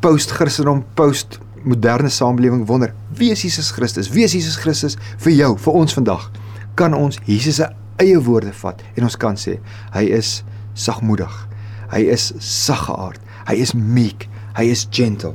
post-Christendom, 0.00 0.84
post-moderne 0.94 2.08
samelewing 2.08 2.66
wonder, 2.66 2.94
wie 3.14 3.30
is 3.30 3.42
Jesus 3.42 3.70
Christus? 3.70 4.10
Wie 4.10 4.24
is 4.24 4.32
Jesus 4.32 4.56
Christus 4.56 4.96
vir 5.16 5.32
jou, 5.32 5.58
vir 5.58 5.72
ons 5.72 5.94
vandag? 5.94 6.30
Kan 6.74 6.94
ons 6.94 7.18
Jesus 7.24 7.54
se 7.54 7.68
eie 7.96 8.20
woorde 8.20 8.52
vat 8.52 8.82
en 8.94 9.02
ons 9.02 9.16
kan 9.16 9.36
sê 9.36 9.58
hy 9.92 10.04
is 10.04 10.44
sagmoedig. 10.74 11.47
Hy 11.92 12.04
is 12.12 12.32
saggaard. 12.38 13.20
Hy 13.48 13.54
is 13.54 13.72
meek. 13.72 14.28
Hy 14.56 14.68
is 14.72 14.86
gentle. 14.90 15.34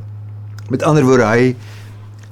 Met 0.69 0.83
ander 0.83 1.05
woorde, 1.05 1.25
hy 1.25 1.55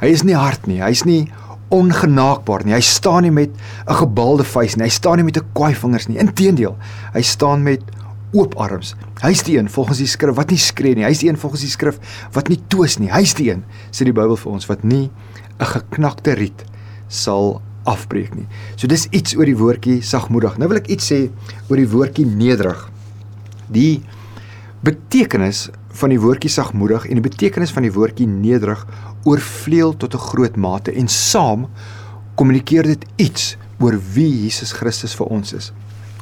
hy 0.02 0.10
is 0.10 0.24
nie 0.26 0.36
hard 0.36 0.66
nie. 0.66 0.82
Hy's 0.82 1.04
nie 1.06 1.30
ongenaakbaar 1.72 2.66
nie. 2.66 2.74
Hy 2.74 2.84
staan 2.84 3.24
nie 3.24 3.32
met 3.32 3.52
'n 3.88 3.96
gebalde 3.96 4.44
vuis 4.44 4.76
nie. 4.76 4.84
Hy 4.86 4.90
staan 4.90 5.18
nie 5.18 5.24
met 5.24 5.38
'n 5.38 5.48
kwaai 5.54 5.76
vingers 5.76 6.08
nie. 6.08 6.18
Inteendeel, 6.18 6.78
hy 7.14 7.22
staan 7.22 7.64
met 7.64 7.82
oop 8.34 8.56
arms. 8.56 8.96
Hy's 9.22 9.44
die 9.44 9.58
een 9.58 9.70
volgens 9.70 9.98
die 9.98 10.08
skrif 10.08 10.36
wat 10.36 10.50
nie 10.50 10.58
skree 10.58 10.96
nie. 10.96 11.04
Hy's 11.04 11.20
die 11.20 11.30
een 11.30 11.38
volgens 11.38 11.62
die 11.62 11.70
skrif 11.70 12.00
wat 12.32 12.48
nie 12.48 12.60
twis 12.68 12.98
nie. 13.00 13.12
Hy's 13.12 13.34
die 13.34 13.52
een 13.52 13.64
sê 13.92 14.04
die 14.04 14.14
Bybel 14.14 14.38
vir 14.38 14.52
ons 14.52 14.66
wat 14.66 14.84
nie 14.84 15.10
'n 15.60 15.66
geknakte 15.66 16.34
riet 16.34 16.64
sal 17.08 17.62
afbreek 17.84 18.36
nie. 18.36 18.48
So 18.76 18.88
dis 18.88 19.08
iets 19.12 19.36
oor 19.36 19.46
die 19.46 19.58
woordjie 19.58 20.02
sagmoedig. 20.02 20.58
Nou 20.58 20.68
wil 20.68 20.78
ek 20.78 20.88
iets 20.88 21.12
sê 21.12 21.30
oor 21.70 21.78
die 21.78 21.90
woordjie 21.90 22.26
nederig. 22.26 22.91
Die 23.72 24.02
betekenis 24.82 25.70
van 26.00 26.10
die 26.14 26.20
woordjie 26.22 26.50
sagmoedig 26.50 27.06
en 27.08 27.20
die 27.20 27.26
betekenis 27.30 27.74
van 27.76 27.86
die 27.86 27.94
woordjie 27.94 28.28
nederig 28.28 28.86
oorvleuel 29.24 29.98
tot 29.98 30.16
'n 30.16 30.26
groot 30.32 30.56
mate 30.56 30.92
en 30.92 31.08
saam 31.08 31.68
kommunikeer 32.36 32.84
dit 32.84 33.06
iets 33.16 33.58
oor 33.80 34.00
wie 34.14 34.44
Jesus 34.44 34.72
Christus 34.72 35.16
vir 35.16 35.28
ons 35.28 35.54
is. 35.54 35.72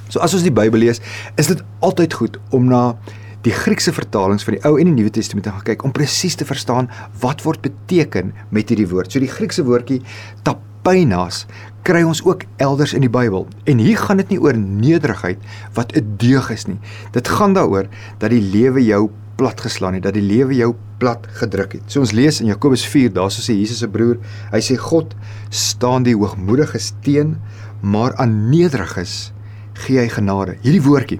So 0.09 0.19
as 0.19 0.33
ons 0.33 0.43
die 0.43 0.51
Bybel 0.51 0.79
lees, 0.79 1.01
is 1.37 1.47
dit 1.47 1.61
altyd 1.85 2.13
goed 2.13 2.39
om 2.49 2.65
na 2.65 2.97
die 3.45 3.53
Griekse 3.55 3.93
vertalings 3.95 4.43
van 4.43 4.57
die 4.57 4.63
Ou 4.67 4.75
en 4.79 4.89
die 4.89 4.95
Nuwe 4.97 5.13
Testament 5.15 5.45
te 5.47 5.53
gaan 5.53 5.63
kyk 5.63 5.83
om 5.87 5.93
presies 5.95 6.35
te 6.35 6.47
verstaan 6.47 6.89
wat 7.21 7.45
word 7.45 7.61
beteken 7.61 8.33
met 8.51 8.69
hierdie 8.71 8.89
woord. 8.89 9.11
So 9.11 9.19
die 9.19 9.31
Griekse 9.31 9.63
woordjie 9.63 10.01
tapainas 10.43 11.45
kry 11.87 12.03
ons 12.03 12.21
ook 12.25 12.43
elders 12.57 12.93
in 12.93 13.01
die 13.01 13.11
Bybel. 13.11 13.47
En 13.69 13.77
hier 13.81 13.97
gaan 13.97 14.17
dit 14.17 14.29
nie 14.29 14.41
oor 14.41 14.57
nederigheid 14.57 15.39
wat 15.73 15.95
'n 15.95 16.15
deug 16.17 16.49
is 16.51 16.65
nie. 16.67 16.79
Dit 17.11 17.27
gaan 17.27 17.53
daaroor 17.53 17.87
dat 18.17 18.29
die 18.29 18.41
lewe 18.41 18.83
jou 18.85 19.09
plat 19.35 19.61
geslaan 19.61 19.93
het, 19.93 20.03
dat 20.03 20.13
die 20.13 20.25
lewe 20.25 20.55
jou 20.55 20.75
plat 20.97 21.27
gedruk 21.39 21.73
het. 21.73 21.83
So 21.87 21.99
ons 21.99 22.11
lees 22.11 22.41
in 22.41 22.47
Jakobus 22.47 22.85
4, 22.85 23.13
daar 23.13 23.31
so 23.31 23.41
sê 23.41 23.55
Jesus 23.55 23.79
se 23.79 23.87
broer, 23.87 24.17
hy 24.51 24.59
sê 24.59 24.75
God 24.75 25.15
staan 25.49 26.03
die 26.03 26.15
hoogmoediges 26.15 26.93
teen, 27.01 27.37
maar 27.81 28.15
aan 28.15 28.49
nederiges 28.49 29.31
gee 29.73 29.99
hy 29.99 30.09
genade. 30.11 30.57
Hierdie 30.61 30.83
woordjie 30.83 31.19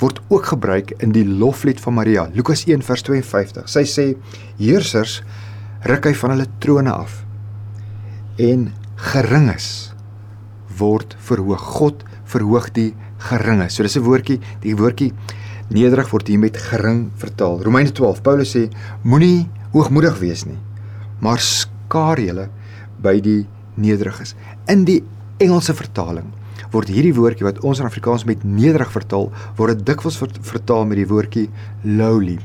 word 0.00 0.20
ook 0.28 0.44
gebruik 0.44 0.94
in 1.04 1.12
die 1.12 1.24
loflied 1.24 1.80
van 1.80 1.94
Maria, 1.94 2.28
Lukas 2.34 2.64
1 2.66 2.82
vers 2.82 3.02
52. 3.02 3.68
Sy 3.68 3.84
sê 3.84 4.06
heersers 4.58 5.20
ruk 5.86 6.08
hy 6.08 6.14
van 6.14 6.34
hulle 6.34 6.48
trone 6.58 6.92
af 6.92 7.20
en 8.40 8.70
geringes 9.10 9.89
word 10.80 11.14
verhoog. 11.28 11.68
God 11.78 12.02
verhoog 12.24 12.72
die 12.74 12.94
geringes. 13.30 13.76
So 13.76 13.82
dis 13.82 13.96
'n 13.96 14.02
woordjie, 14.02 14.40
die 14.62 14.74
woordjie 14.74 15.12
Nederig 15.70 16.08
word 16.10 16.26
hier 16.26 16.40
met 16.42 16.56
gering 16.58 17.12
vertaal. 17.20 17.60
Romeine 17.62 17.92
12. 17.94 18.24
Paulus 18.26 18.50
sê 18.56 18.64
moenie 19.06 19.46
hoogmoedig 19.70 20.16
wees 20.18 20.42
nie, 20.42 20.58
maar 21.22 21.38
skaar 21.38 22.18
julle 22.18 22.48
by 22.98 23.20
die 23.22 23.44
nederiges. 23.78 24.34
In 24.66 24.82
die 24.88 24.98
Engelse 25.38 25.76
vertaling 25.78 26.32
word 26.74 26.90
hierdie 26.90 27.14
woordjie 27.14 27.46
wat 27.46 27.62
ons 27.66 27.78
in 27.78 27.86
Afrikaans 27.86 28.26
met 28.26 28.42
nederig 28.42 28.90
vertaal, 28.90 29.30
word 29.58 29.78
dit 29.78 29.86
dikwels 29.92 30.18
vertaal 30.18 30.88
met 30.90 30.98
die 30.98 31.06
woordjie 31.10 31.46
lowly. 31.86 32.40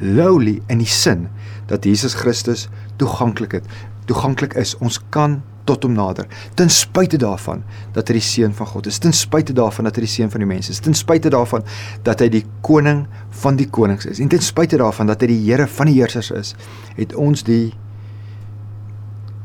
Lowly 0.00 0.56
in 0.72 0.80
die 0.80 0.88
sin 0.88 1.28
dat 1.68 1.84
Jesus 1.84 2.16
Christus 2.16 2.66
toeganklik 2.96 3.58
het, 3.60 3.68
toeganklik 4.08 4.56
is. 4.56 4.72
Ons 4.80 5.02
kan 5.12 5.42
tot 5.70 5.86
hom 5.86 5.94
nader. 5.96 6.28
Ten 6.58 6.72
spyte 6.72 7.20
daarvan 7.20 7.64
dat 7.94 8.10
hy 8.10 8.18
die 8.18 8.24
seun 8.26 8.56
van 8.56 8.70
God 8.72 8.90
is, 8.90 9.00
ten 9.02 9.14
spyte 9.16 9.54
daarvan 9.56 9.88
dat 9.88 9.98
hy 9.98 10.06
die 10.06 10.14
seun 10.14 10.32
van 10.32 10.44
die 10.44 10.50
mense 10.50 10.74
is, 10.74 10.82
ten 10.84 10.96
spyte 10.98 11.32
daarvan 11.32 11.66
dat 12.06 12.22
hy 12.22 12.30
die 12.40 12.44
koning 12.66 13.06
van 13.42 13.58
die 13.60 13.68
konings 13.70 14.08
is 14.10 14.22
en 14.22 14.30
ten 14.32 14.42
spyte 14.44 14.80
daarvan 14.80 15.10
dat 15.10 15.22
hy 15.22 15.30
die 15.32 15.38
Here 15.50 15.66
van 15.70 15.88
die 15.90 15.96
heersers 15.98 16.32
is, 16.36 16.52
het 16.98 17.14
ons 17.18 17.46
die 17.46 17.70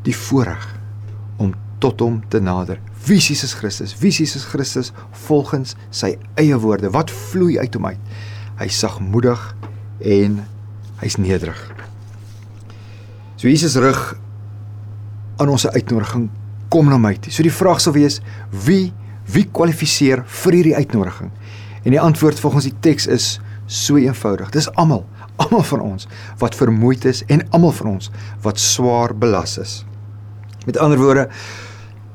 die 0.06 0.14
voorreg 0.14 0.68
om 1.42 1.56
tot 1.82 2.04
hom 2.04 2.20
te 2.30 2.42
nader 2.44 2.78
Wie 3.06 3.18
is 3.18 3.28
Jesus 3.28 3.54
Christus? 3.54 3.94
Wie 4.00 4.10
is 4.10 4.18
Jesus 4.18 4.46
Christus 4.50 4.92
volgens 5.28 5.76
sy 5.94 6.16
eie 6.42 6.58
woorde? 6.58 6.90
Wat 6.90 7.12
vloei 7.14 7.60
uit 7.62 7.76
hom 7.78 7.86
uit? 7.86 8.14
Hy's 8.58 8.80
sagmoedig 8.82 9.42
en 10.02 10.40
hy's 11.04 11.20
nederig. 11.22 11.60
So 13.38 13.46
Jesus 13.46 13.78
rig 13.78 14.16
aan 15.38 15.50
ons 15.50 15.68
uitnodiging 15.68 16.30
kom 16.70 16.90
na 16.90 16.98
my 16.98 17.14
toe. 17.20 17.32
So 17.34 17.46
die 17.46 17.54
vraag 17.54 17.82
sal 17.84 17.96
wees 17.98 18.22
wie 18.66 18.94
wie 19.26 19.48
kwalifiseer 19.50 20.22
vir 20.44 20.54
hierdie 20.54 20.76
uitnodiging? 20.78 21.32
En 21.86 21.94
die 21.94 22.02
antwoord 22.02 22.40
volgens 22.40 22.68
die 22.68 22.76
teks 22.86 23.08
is 23.10 23.40
so 23.66 23.98
eenvoudig. 23.98 24.52
Dis 24.54 24.70
almal, 24.78 25.06
almal 25.42 25.64
van 25.66 25.82
ons 25.82 26.08
wat 26.42 26.58
vermoeid 26.58 27.06
is 27.10 27.24
en 27.34 27.46
almal 27.50 27.74
van 27.80 27.96
ons 27.96 28.12
wat 28.46 28.62
swaar 28.62 29.16
belas 29.18 29.58
is. 29.62 29.80
Met 30.66 30.78
ander 30.82 31.02
woorde, 31.02 31.28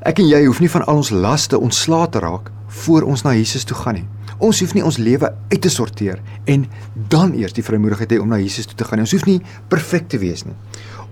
ek 0.07 0.23
en 0.23 0.31
jy 0.31 0.45
hoef 0.47 0.63
nie 0.63 0.71
van 0.71 0.87
al 0.87 1.03
ons 1.03 1.13
laste 1.15 1.59
ontslae 1.59 2.09
te 2.11 2.23
raak 2.23 2.51
voor 2.85 3.07
ons 3.11 3.23
na 3.27 3.35
Jesus 3.35 3.67
toe 3.67 3.77
gaan 3.79 4.01
nie. 4.01 4.07
Ons 4.41 4.63
hoef 4.63 4.73
nie 4.73 4.85
ons 4.87 4.97
lewe 4.97 5.29
uit 5.51 5.61
te 5.61 5.71
sorteer 5.71 6.23
en 6.49 6.65
dan 7.13 7.35
eers 7.37 7.53
die 7.53 7.65
vrymoedigheid 7.67 8.15
hê 8.15 8.21
om 8.23 8.31
na 8.31 8.39
Jesus 8.41 8.71
toe 8.71 8.79
te 8.79 8.87
gaan 8.89 9.01
nie. 9.01 9.07
Ons 9.09 9.15
hoef 9.19 9.27
nie 9.29 9.41
perfek 9.69 10.09
te 10.09 10.21
wees 10.23 10.47
nie. 10.47 10.57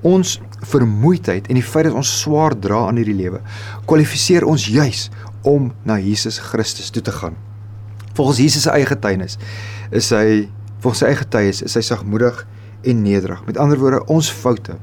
Ons 0.07 0.39
vermoeidheid 0.69 1.49
en 1.49 1.59
die 1.59 1.67
feit 1.67 1.89
dat 1.89 1.99
ons 1.99 2.21
swaar 2.21 2.55
dra 2.59 2.87
aan 2.87 2.99
hierdie 3.01 3.19
lewe 3.19 3.43
kwalifiseer 3.87 4.47
ons 4.47 4.69
juis 4.71 5.09
om 5.47 5.73
na 5.87 5.99
Jesus 6.03 6.39
Christus 6.51 6.91
toe 6.95 7.03
te 7.03 7.15
gaan 7.15 7.39
volgens 8.19 8.39
Jesus 8.39 8.63
se 8.67 8.71
eie 8.75 8.87
getuienis 8.87 9.39
is 9.95 10.11
hy 10.11 10.49
volgens 10.83 11.05
sy 11.05 11.11
eie 11.11 11.19
getuienis 11.21 11.63
is 11.63 11.77
hy 11.79 11.85
sagmoedig 11.87 12.43
en 12.89 13.03
nederig. 13.03 13.41
Met 13.47 13.59
ander 13.59 13.79
woorde, 13.79 14.03
ons 14.11 14.31
foute, 14.31 14.77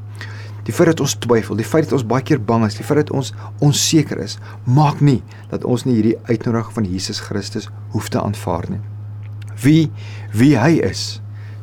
die 0.67 0.73
feit 0.75 0.91
dat 0.91 1.03
ons 1.03 1.15
twyfel, 1.23 1.59
die 1.59 1.67
feit 1.67 1.87
dat 1.87 1.95
ons 1.95 2.07
baie 2.07 2.23
keer 2.25 2.41
bang 2.43 2.65
is, 2.67 2.75
die 2.79 2.87
feit 2.87 3.03
dat 3.03 3.13
ons 3.15 3.31
onseker 3.63 4.19
is, 4.23 4.37
maak 4.63 5.03
nie 5.03 5.21
dat 5.51 5.67
ons 5.67 5.85
nie 5.87 5.97
hierdie 5.99 6.17
uitnodiging 6.29 6.75
van 6.79 6.89
Jesus 6.89 7.21
Christus 7.27 7.69
hoef 7.93 8.09
te 8.11 8.21
aanvaar 8.23 8.67
nie. 8.71 8.81
Wie 9.63 9.91
wie 10.35 10.55
hy 10.59 10.77
is, 10.83 11.05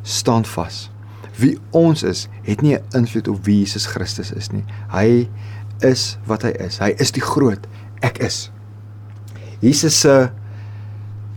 staan 0.05 0.49
vas. 0.55 0.92
Wie 1.41 1.59
ons 1.71 2.03
is, 2.03 2.29
het 2.43 2.61
nie 2.61 2.77
'n 2.77 2.85
invloed 2.97 3.29
op 3.29 3.45
wie 3.45 3.59
Jesus 3.59 3.87
Christus 3.87 4.33
is 4.33 4.51
nie. 4.51 4.65
Hy 4.91 5.29
is 5.81 6.19
wat 6.27 6.43
hy 6.43 6.53
is. 6.59 6.79
Hy 6.79 6.95
is 6.99 7.13
die 7.13 7.23
groot 7.25 7.67
ek 8.01 8.19
is. 8.19 8.51
Jesus 9.61 10.01
se 10.01 10.31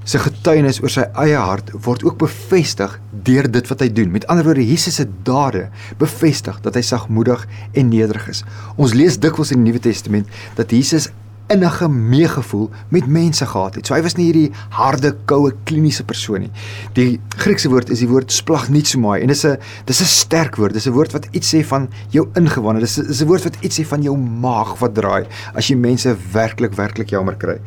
sy 0.06 0.20
getuienis 0.22 0.78
oor 0.84 0.90
sy 0.94 1.08
eie 1.18 1.38
hart 1.42 1.72
word 1.86 2.04
ook 2.06 2.20
bevestig 2.22 3.00
deur 3.25 3.48
dit 3.50 3.70
wat 3.72 3.82
hy 3.82 3.90
doen. 3.90 4.12
Met 4.14 4.28
ander 4.30 4.46
woorde, 4.46 4.66
Jesus 4.66 5.00
se 5.00 5.08
dade 5.25 5.70
bevestig 5.98 6.60
dat 6.62 6.78
hy 6.78 6.84
sagmoedig 6.86 7.48
en 7.74 7.90
nederig 7.90 8.28
is. 8.30 8.44
Ons 8.78 8.94
lees 8.94 9.18
dikwels 9.18 9.52
in 9.52 9.64
die 9.64 9.72
Nuwe 9.72 9.82
Testament 9.82 10.30
dat 10.60 10.70
Jesus 10.72 11.10
innige 11.48 11.88
meegevoel 11.90 12.70
met 12.90 13.08
mense 13.08 13.46
gehad 13.46 13.75
het. 13.75 13.88
So 13.88 13.94
hy 13.94 14.02
was 14.06 14.16
nie 14.18 14.25
hierdie 14.30 14.52
harde, 14.74 15.14
koue, 15.30 15.52
kliniese 15.70 16.06
persoon 16.08 16.46
nie. 16.46 16.52
Die 16.98 17.20
Griekse 17.38 17.70
woord 17.70 17.92
is 17.94 18.02
die 18.02 18.10
woord 18.10 18.34
splagnitsomai 18.34 19.20
en 19.22 19.28
dit 19.28 19.38
is 19.38 19.46
'n 19.46 19.58
dis 19.86 20.02
'n 20.02 20.06
sterk 20.06 20.56
woord. 20.56 20.74
Dis 20.74 20.88
'n 20.88 20.94
woord 20.94 21.12
wat 21.14 21.28
iets 21.32 21.54
sê 21.54 21.64
van 21.64 21.90
jou 22.10 22.28
ingewande. 22.36 22.82
Dis 22.82 22.98
is 22.98 23.22
'n 23.22 23.28
woord 23.28 23.44
wat 23.44 23.58
iets 23.62 23.80
sê 23.80 23.86
van 23.86 24.02
jou 24.02 24.18
maag 24.18 24.80
wat 24.80 24.96
draai 24.96 25.25
as 25.54 25.68
jy 25.68 25.75
mense 25.75 26.16
werklik 26.32 26.74
werklik 26.74 27.10
jammer 27.10 27.36
kry. 27.36 27.60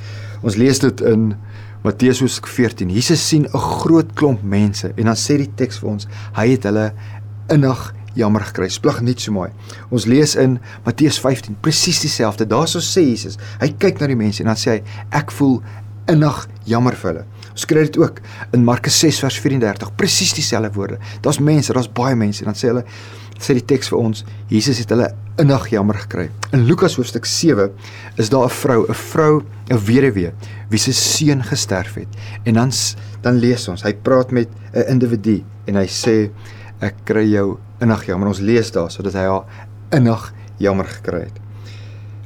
Ons 0.43 0.57
lees 0.57 0.79
dit 0.79 1.01
in 1.01 1.35
Matteus 1.83 2.21
14. 2.21 2.91
Jesus 2.91 3.29
sien 3.29 3.47
'n 3.47 3.59
groot 3.59 4.13
klomp 4.15 4.43
mense 4.43 4.93
en 4.97 5.05
dan 5.05 5.17
sê 5.17 5.37
die 5.37 5.51
teks 5.55 5.79
vir 5.79 5.89
ons, 5.89 6.07
hy 6.33 6.49
het 6.49 6.65
hulle 6.65 6.93
innig 7.49 7.95
jammer 8.19 8.45
gekry. 8.51 8.69
Splig 8.73 9.01
net 9.07 9.23
so 9.23 9.35
mooi. 9.35 9.49
Ons 9.95 10.09
lees 10.11 10.35
in 10.41 10.59
Matteus 10.87 11.21
15 11.23 11.59
presies 11.65 12.03
dieselfde. 12.05 12.49
Daarso 12.51 12.83
sê 12.85 13.07
Jesus, 13.07 13.39
hy 13.63 13.71
kyk 13.79 14.03
na 14.03 14.11
die 14.11 14.19
mense 14.19 14.43
en 14.43 14.51
dan 14.51 14.59
sê 14.59 14.77
hy, 14.77 14.81
ek 15.19 15.33
voel 15.39 15.61
innig 16.09 16.43
jammer 16.69 16.97
vir 16.99 17.13
hulle. 17.13 17.25
Ons 17.53 17.67
kry 17.69 17.85
dit 17.89 17.97
ook 18.01 18.21
in 18.57 18.65
Markus 18.65 18.99
6 19.03 19.23
vers 19.25 19.39
34, 19.45 19.95
presies 19.99 20.35
dieselfde 20.37 20.71
woorde. 20.77 20.99
Daar's 21.25 21.41
mense, 21.43 21.75
daar's 21.75 21.91
baie 21.91 22.17
mense 22.19 22.45
en 22.45 22.53
dan 22.53 22.59
sê 22.59 22.71
hulle 22.73 22.85
sê 23.39 23.55
die 23.55 23.65
teks 23.71 23.93
vir 23.93 24.01
ons, 24.01 24.25
Jesus 24.51 24.81
het 24.83 24.91
hulle 24.91 25.09
innig 25.39 25.69
jammer 25.71 25.99
gekry. 26.03 26.27
In 26.57 26.65
Lukas 26.67 26.97
hoofstuk 26.99 27.27
7 27.29 27.71
is 28.19 28.31
daar 28.31 28.47
'n 28.47 28.51
vrou, 28.51 28.87
'n 28.89 28.95
vrou, 28.95 29.43
'n 29.71 29.79
weduwee 29.79 30.33
wie 30.71 30.79
se 30.79 30.93
seun 30.93 31.43
gesterf 31.43 31.95
het. 31.95 32.09
En 32.45 32.55
dan 32.55 32.73
dan 33.23 33.39
lees 33.39 33.69
ons, 33.69 33.83
hy 33.83 33.95
praat 33.95 34.31
met 34.31 34.49
'n 34.75 34.89
individu 34.89 35.45
en 35.67 35.75
hy 35.77 35.87
sê 35.87 36.31
ek 36.81 36.95
kry 37.05 37.27
jou 37.31 37.59
innig 37.85 38.07
jammer. 38.09 38.31
Ons 38.31 38.43
lees 38.45 38.73
daar 38.75 38.91
sodat 38.91 39.17
hy 39.19 39.27
haar 39.29 39.67
innig 39.95 40.33
jammer 40.63 40.89
gekry 40.99 41.27
het. 41.27 41.43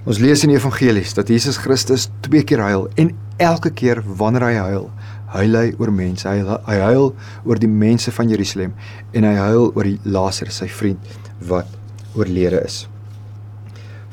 Ons 0.09 0.19
lees 0.19 0.43
in 0.43 0.51
die 0.51 0.59
evangelies 0.59 1.15
dat 1.15 1.31
Jesus 1.31 1.61
Christus 1.63 2.09
twee 2.27 2.43
keer 2.43 2.65
huil 2.65 2.89
en 2.99 3.13
elke 3.43 3.71
keer 3.71 4.03
wanneer 4.19 4.49
hy 4.49 4.55
huil, 4.69 4.89
huil 5.37 5.59
hy 5.61 5.67
oor 5.79 5.93
mense. 5.95 6.27
Hy, 6.29 6.43
hy 6.67 6.79
huil 6.91 7.13
oor 7.45 7.61
die 7.63 7.71
mense 7.71 8.11
van 8.15 8.33
Jerusalem 8.33 8.75
en 9.15 9.29
hy 9.29 9.37
huil 9.39 9.71
oor 9.71 9.87
die 9.87 10.01
Lazarus, 10.05 10.59
sy 10.63 10.71
vriend 10.73 11.21
wat 11.47 11.71
oorlede 12.19 12.61
is 12.67 12.83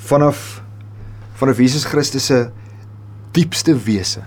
vanaf 0.09 0.61
vanaf 1.33 1.57
Jesus 1.57 1.85
Christus 1.85 2.25
se 2.25 2.39
diepste 3.31 3.75
wese 3.85 4.23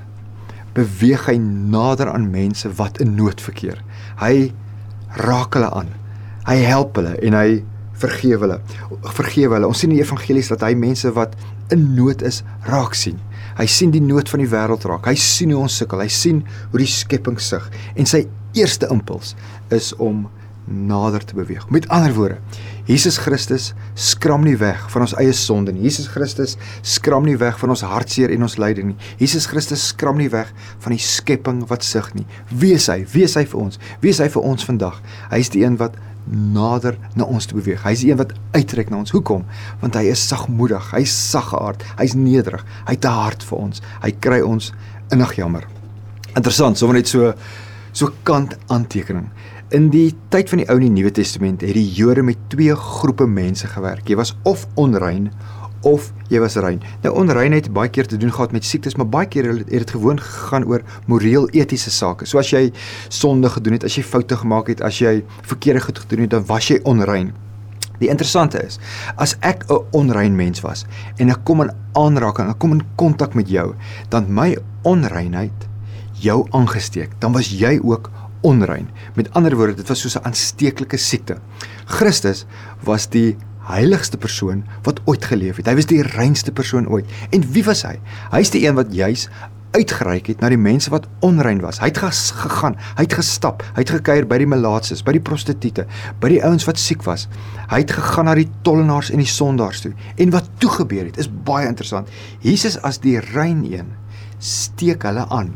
beweeg 0.77 1.27
hy 1.29 1.37
nader 1.43 2.13
aan 2.13 2.31
mense 2.33 2.71
wat 2.79 3.01
in 3.05 3.13
nood 3.19 3.43
verkeer. 3.45 3.83
Hy 4.23 4.53
raak 5.21 5.59
hulle 5.59 5.69
aan. 5.69 5.91
Hy 6.47 6.59
help 6.67 6.99
hulle 6.99 7.15
en 7.23 7.37
hy 7.39 7.49
vergewe 8.03 8.47
hulle. 8.47 8.59
Vergewe 9.15 9.57
hulle. 9.57 9.71
Ons 9.71 9.83
sien 9.83 9.93
in 9.93 10.01
die 10.01 10.05
evangelies 10.05 10.51
dat 10.51 10.65
hy 10.67 10.75
mense 10.79 11.11
wat 11.17 11.37
in 11.75 11.93
nood 11.97 12.25
is 12.27 12.43
raak 12.69 12.97
sien. 12.99 13.21
Hy 13.59 13.67
sien 13.71 13.93
die 13.95 14.03
nood 14.03 14.31
van 14.33 14.43
die 14.43 14.51
wêreld 14.51 14.87
raak. 14.89 15.07
Hy 15.07 15.17
sien 15.19 15.53
hoe 15.55 15.63
ons 15.67 15.79
sukkel. 15.79 16.03
Hy 16.03 16.11
sien 16.13 16.43
hoe 16.73 16.83
die 16.83 16.91
skepping 16.91 17.39
sug 17.43 17.69
en 17.95 18.09
sy 18.09 18.25
eerste 18.59 18.89
impuls 18.93 19.37
is 19.73 19.93
om 20.03 20.27
nader 20.65 21.25
te 21.25 21.35
beweeg. 21.35 21.65
Met 21.75 21.89
ander 21.89 22.13
woorde, 22.15 22.37
Jesus 22.87 23.17
Christus 23.19 23.73
skram 23.95 24.45
nie 24.47 24.57
weg 24.59 24.85
van 24.91 25.05
ons 25.05 25.15
eie 25.19 25.33
sonde 25.37 25.73
nie. 25.75 25.83
Jesus 25.87 26.07
Christus 26.11 26.57
skram 26.87 27.27
nie 27.27 27.37
weg 27.39 27.59
van 27.59 27.75
ons 27.75 27.83
hartseer 27.87 28.31
en 28.35 28.47
ons 28.47 28.57
lyding 28.63 28.93
nie. 28.93 29.11
Jesus 29.21 29.49
Christus 29.51 29.89
skram 29.91 30.21
nie 30.23 30.31
weg 30.33 30.53
van 30.85 30.95
die 30.95 31.03
skepping 31.03 31.65
wat 31.71 31.87
sug 31.87 32.13
nie. 32.15 32.27
Wie 32.51 32.73
is 32.79 32.89
hy? 32.91 33.03
Wie 33.13 33.27
is 33.27 33.37
hy 33.39 33.45
vir 33.49 33.65
ons? 33.65 33.81
Wie 34.03 34.15
is 34.15 34.23
hy 34.23 34.31
vir 34.33 34.49
ons 34.53 34.67
vandag? 34.67 35.03
Hy 35.33 35.43
is 35.43 35.53
die 35.55 35.65
een 35.65 35.79
wat 35.83 35.99
nader 36.31 36.99
na 37.15 37.25
ons 37.25 37.47
te 37.47 37.55
beweeg. 37.55 37.83
Hy's 37.83 38.05
die 38.05 38.11
een 38.11 38.21
wat 38.21 38.33
uittrek 38.55 38.91
na 38.91 39.01
ons. 39.03 39.11
Hoekom? 39.11 39.45
Want 39.81 39.97
hy 39.99 40.05
is 40.13 40.23
sagmoedig. 40.29 40.91
Hy's 40.95 41.15
saggeaard. 41.31 41.85
Hy's 41.99 42.15
nederig. 42.15 42.65
Hy 42.87 42.97
het 42.97 43.05
'n 43.05 43.19
hart 43.23 43.43
vir 43.43 43.59
ons. 43.59 43.83
Hy 44.03 44.11
kry 44.11 44.41
ons 44.41 44.73
innig 45.11 45.37
jammer. 45.37 45.67
Interessant, 46.35 46.79
sommer 46.79 46.97
net 46.97 47.09
so 47.09 47.35
so 47.93 48.09
kant 48.23 48.57
aantekening. 48.69 49.29
In 49.71 49.91
die 49.91 50.15
tyd 50.29 50.49
van 50.49 50.59
die 50.59 50.69
Ou 50.69 50.77
en 50.77 50.81
die 50.81 51.03
Nuwe 51.03 51.11
Testament 51.11 51.61
het 51.61 51.75
die 51.75 51.93
Jode 51.93 52.23
met 52.23 52.37
twee 52.49 52.75
groepe 52.75 53.27
mense 53.27 53.67
gewerk. 53.67 54.09
Jy 54.09 54.17
was 54.17 54.35
of 54.43 54.67
onrein 54.75 55.31
of 55.83 56.13
jy 56.29 56.41
was 56.43 56.57
rein. 56.57 56.81
Nou 57.03 57.15
onreinheid 57.23 57.73
baie 57.75 57.91
keer 57.91 58.07
te 58.07 58.17
doen 58.17 58.33
gehad 58.33 58.53
met 58.53 58.65
siektes, 58.65 58.97
maar 58.97 59.09
baie 59.09 59.29
keer 59.29 59.49
het 59.53 59.71
dit 59.71 59.91
gewoon 59.91 60.21
gegaan 60.21 60.65
oor 60.65 60.83
moreel 61.07 61.49
etiese 61.51 61.91
sake. 61.91 62.27
So 62.27 62.39
as 62.39 62.51
jy 62.51 62.71
sonde 63.09 63.51
gedoen 63.51 63.79
het, 63.79 63.85
as 63.85 63.97
jy 63.99 64.05
foute 64.07 64.37
gemaak 64.37 64.69
het, 64.73 64.83
as 64.83 64.99
jy 65.03 65.23
verkeerde 65.43 65.81
goed 65.81 65.99
gedoen 65.99 66.27
het, 66.27 66.31
dan 66.31 66.47
was 66.47 66.69
jy 66.69 66.81
onrein. 66.89 67.33
Die 68.03 68.11
interessante 68.11 68.59
is, 68.67 68.79
as 69.17 69.37
ek 69.41 69.65
'n 69.71 69.85
onrein 69.93 70.37
mens 70.37 70.61
was 70.61 70.85
en 71.19 71.31
ek 71.31 71.45
kom 71.45 71.61
in 71.63 71.71
aanraking, 71.93 72.51
ek 72.51 72.59
kom 72.59 72.73
in 72.73 72.83
kontak 72.97 73.35
met 73.35 73.49
jou, 73.49 73.75
dan 74.09 74.27
my 74.29 74.57
onreinheid 74.83 75.69
jou 76.13 76.47
aangesteek, 76.51 77.11
dan 77.21 77.33
was 77.33 77.51
jy 77.51 77.79
ook 77.83 78.11
onrein. 78.43 78.89
Met 79.15 79.31
ander 79.35 79.57
woorde, 79.57 79.75
dit 79.75 79.89
was 79.89 80.01
soos 80.01 80.17
'n 80.19 80.25
aansteeklike 80.25 80.97
siekte. 80.97 81.37
Christus 81.87 82.45
was 82.83 83.09
die 83.09 83.37
heiligste 83.69 84.19
persoon 84.19 84.65
wat 84.87 85.01
ooit 85.05 85.25
geleef 85.25 85.57
het. 85.61 85.69
Hy 85.71 85.75
was 85.79 85.91
die 85.91 86.03
reinste 86.03 86.53
persoon 86.53 86.89
ooit. 86.89 87.09
En 87.31 87.45
wie 87.55 87.65
was 87.65 87.85
hy? 87.87 87.99
Hy's 88.35 88.51
die 88.55 88.65
een 88.67 88.79
wat 88.79 88.95
juis 88.95 89.29
uitgereik 89.73 90.27
het 90.29 90.43
na 90.43 90.51
die 90.53 90.61
mense 90.61 90.91
wat 90.93 91.07
onrein 91.25 91.63
was. 91.65 91.81
Hy 91.81 91.89
het 91.89 92.01
gegaan, 92.03 92.77
hy 92.99 93.07
het 93.07 93.17
gestap, 93.17 93.63
hy 93.73 93.85
het 93.85 93.93
gekuier 93.95 94.27
by 94.29 94.39
die 94.43 94.49
melaatses, 94.51 95.01
by 95.05 95.15
die 95.17 95.25
prostituie, 95.25 95.87
by 96.21 96.33
die 96.35 96.43
ouens 96.45 96.67
wat 96.69 96.81
siek 96.81 97.07
was. 97.09 97.29
Hy 97.71 97.81
het 97.81 97.95
gegaan 97.97 98.29
na 98.29 98.37
die 98.37 98.49
tollenaars 98.67 99.13
en 99.15 99.23
die 99.23 99.31
sondaars 99.31 99.85
toe. 99.87 99.95
En 100.21 100.35
wat 100.35 100.51
toe 100.61 100.71
gebeur 100.77 101.09
het, 101.09 101.21
is 101.21 101.31
baie 101.47 101.69
interessant. 101.71 102.11
Jesus 102.45 102.77
as 102.85 103.01
die 103.03 103.19
rein 103.33 103.65
een 103.65 103.95
steek 104.43 105.07
hulle 105.09 105.25
aan 105.31 105.55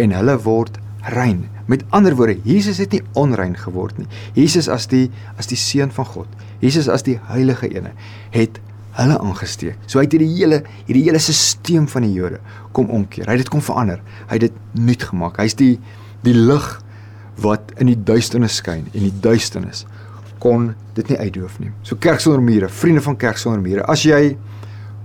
en 0.00 0.14
hulle 0.16 0.38
word 0.46 0.78
rein. 1.12 1.44
Met 1.66 1.84
ander 1.90 2.16
woorde, 2.16 2.38
Jesus 2.46 2.78
het 2.78 2.94
nie 2.94 3.02
onrein 3.18 3.56
geword 3.58 3.98
nie. 3.98 4.08
Jesus 4.38 4.68
as 4.70 4.88
die 4.90 5.10
as 5.36 5.50
die 5.50 5.58
seun 5.58 5.92
van 5.94 6.08
God, 6.08 6.41
Jesus 6.62 6.88
as 6.92 7.04
die 7.06 7.18
heilige 7.28 7.68
ene, 7.74 7.92
het 8.34 8.60
hulle 8.98 9.16
aangesteek. 9.18 9.80
So 9.88 9.98
hy 9.98 10.06
het 10.06 10.14
hierdie 10.16 10.30
hele 10.36 10.62
hierdie 10.86 11.06
hele 11.08 11.20
stelsel 11.22 11.88
van 11.90 12.06
die 12.06 12.12
Jode 12.14 12.38
kom 12.76 12.92
omkeer. 12.92 13.26
Hy 13.26 13.38
het 13.38 13.46
dit 13.46 13.52
kom 13.52 13.64
verander. 13.64 14.02
Hy 14.28 14.38
het 14.38 14.46
dit 14.48 14.58
nuut 14.78 15.06
gemaak. 15.10 15.40
Hy's 15.40 15.56
die 15.58 15.74
die 16.22 16.36
lig 16.36 16.68
wat 17.42 17.72
in 17.80 17.88
die 17.90 17.98
duisternis 17.98 18.60
skyn 18.60 18.84
en 18.92 19.06
die 19.08 19.14
duisternis 19.24 19.86
kon 20.42 20.72
dit 20.96 21.08
nie 21.10 21.18
uitdoof 21.18 21.58
nie. 21.62 21.70
So 21.86 21.98
kerk 22.02 22.22
sonder 22.22 22.42
mure, 22.44 22.68
vriende 22.68 23.02
van 23.04 23.16
kerk 23.18 23.40
sonder 23.40 23.62
mure. 23.62 23.86
As 23.90 24.04
jy 24.06 24.36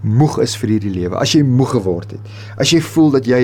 moeg 0.03 0.37
is 0.43 0.55
vir 0.59 0.75
hierdie 0.75 0.93
lewe, 0.93 1.17
as 1.17 1.33
jy 1.33 1.43
moeg 1.45 1.75
geword 1.77 2.13
het, 2.17 2.33
as 2.61 2.73
jy 2.73 2.81
voel 2.85 3.15
dat 3.17 3.29
jy 3.29 3.41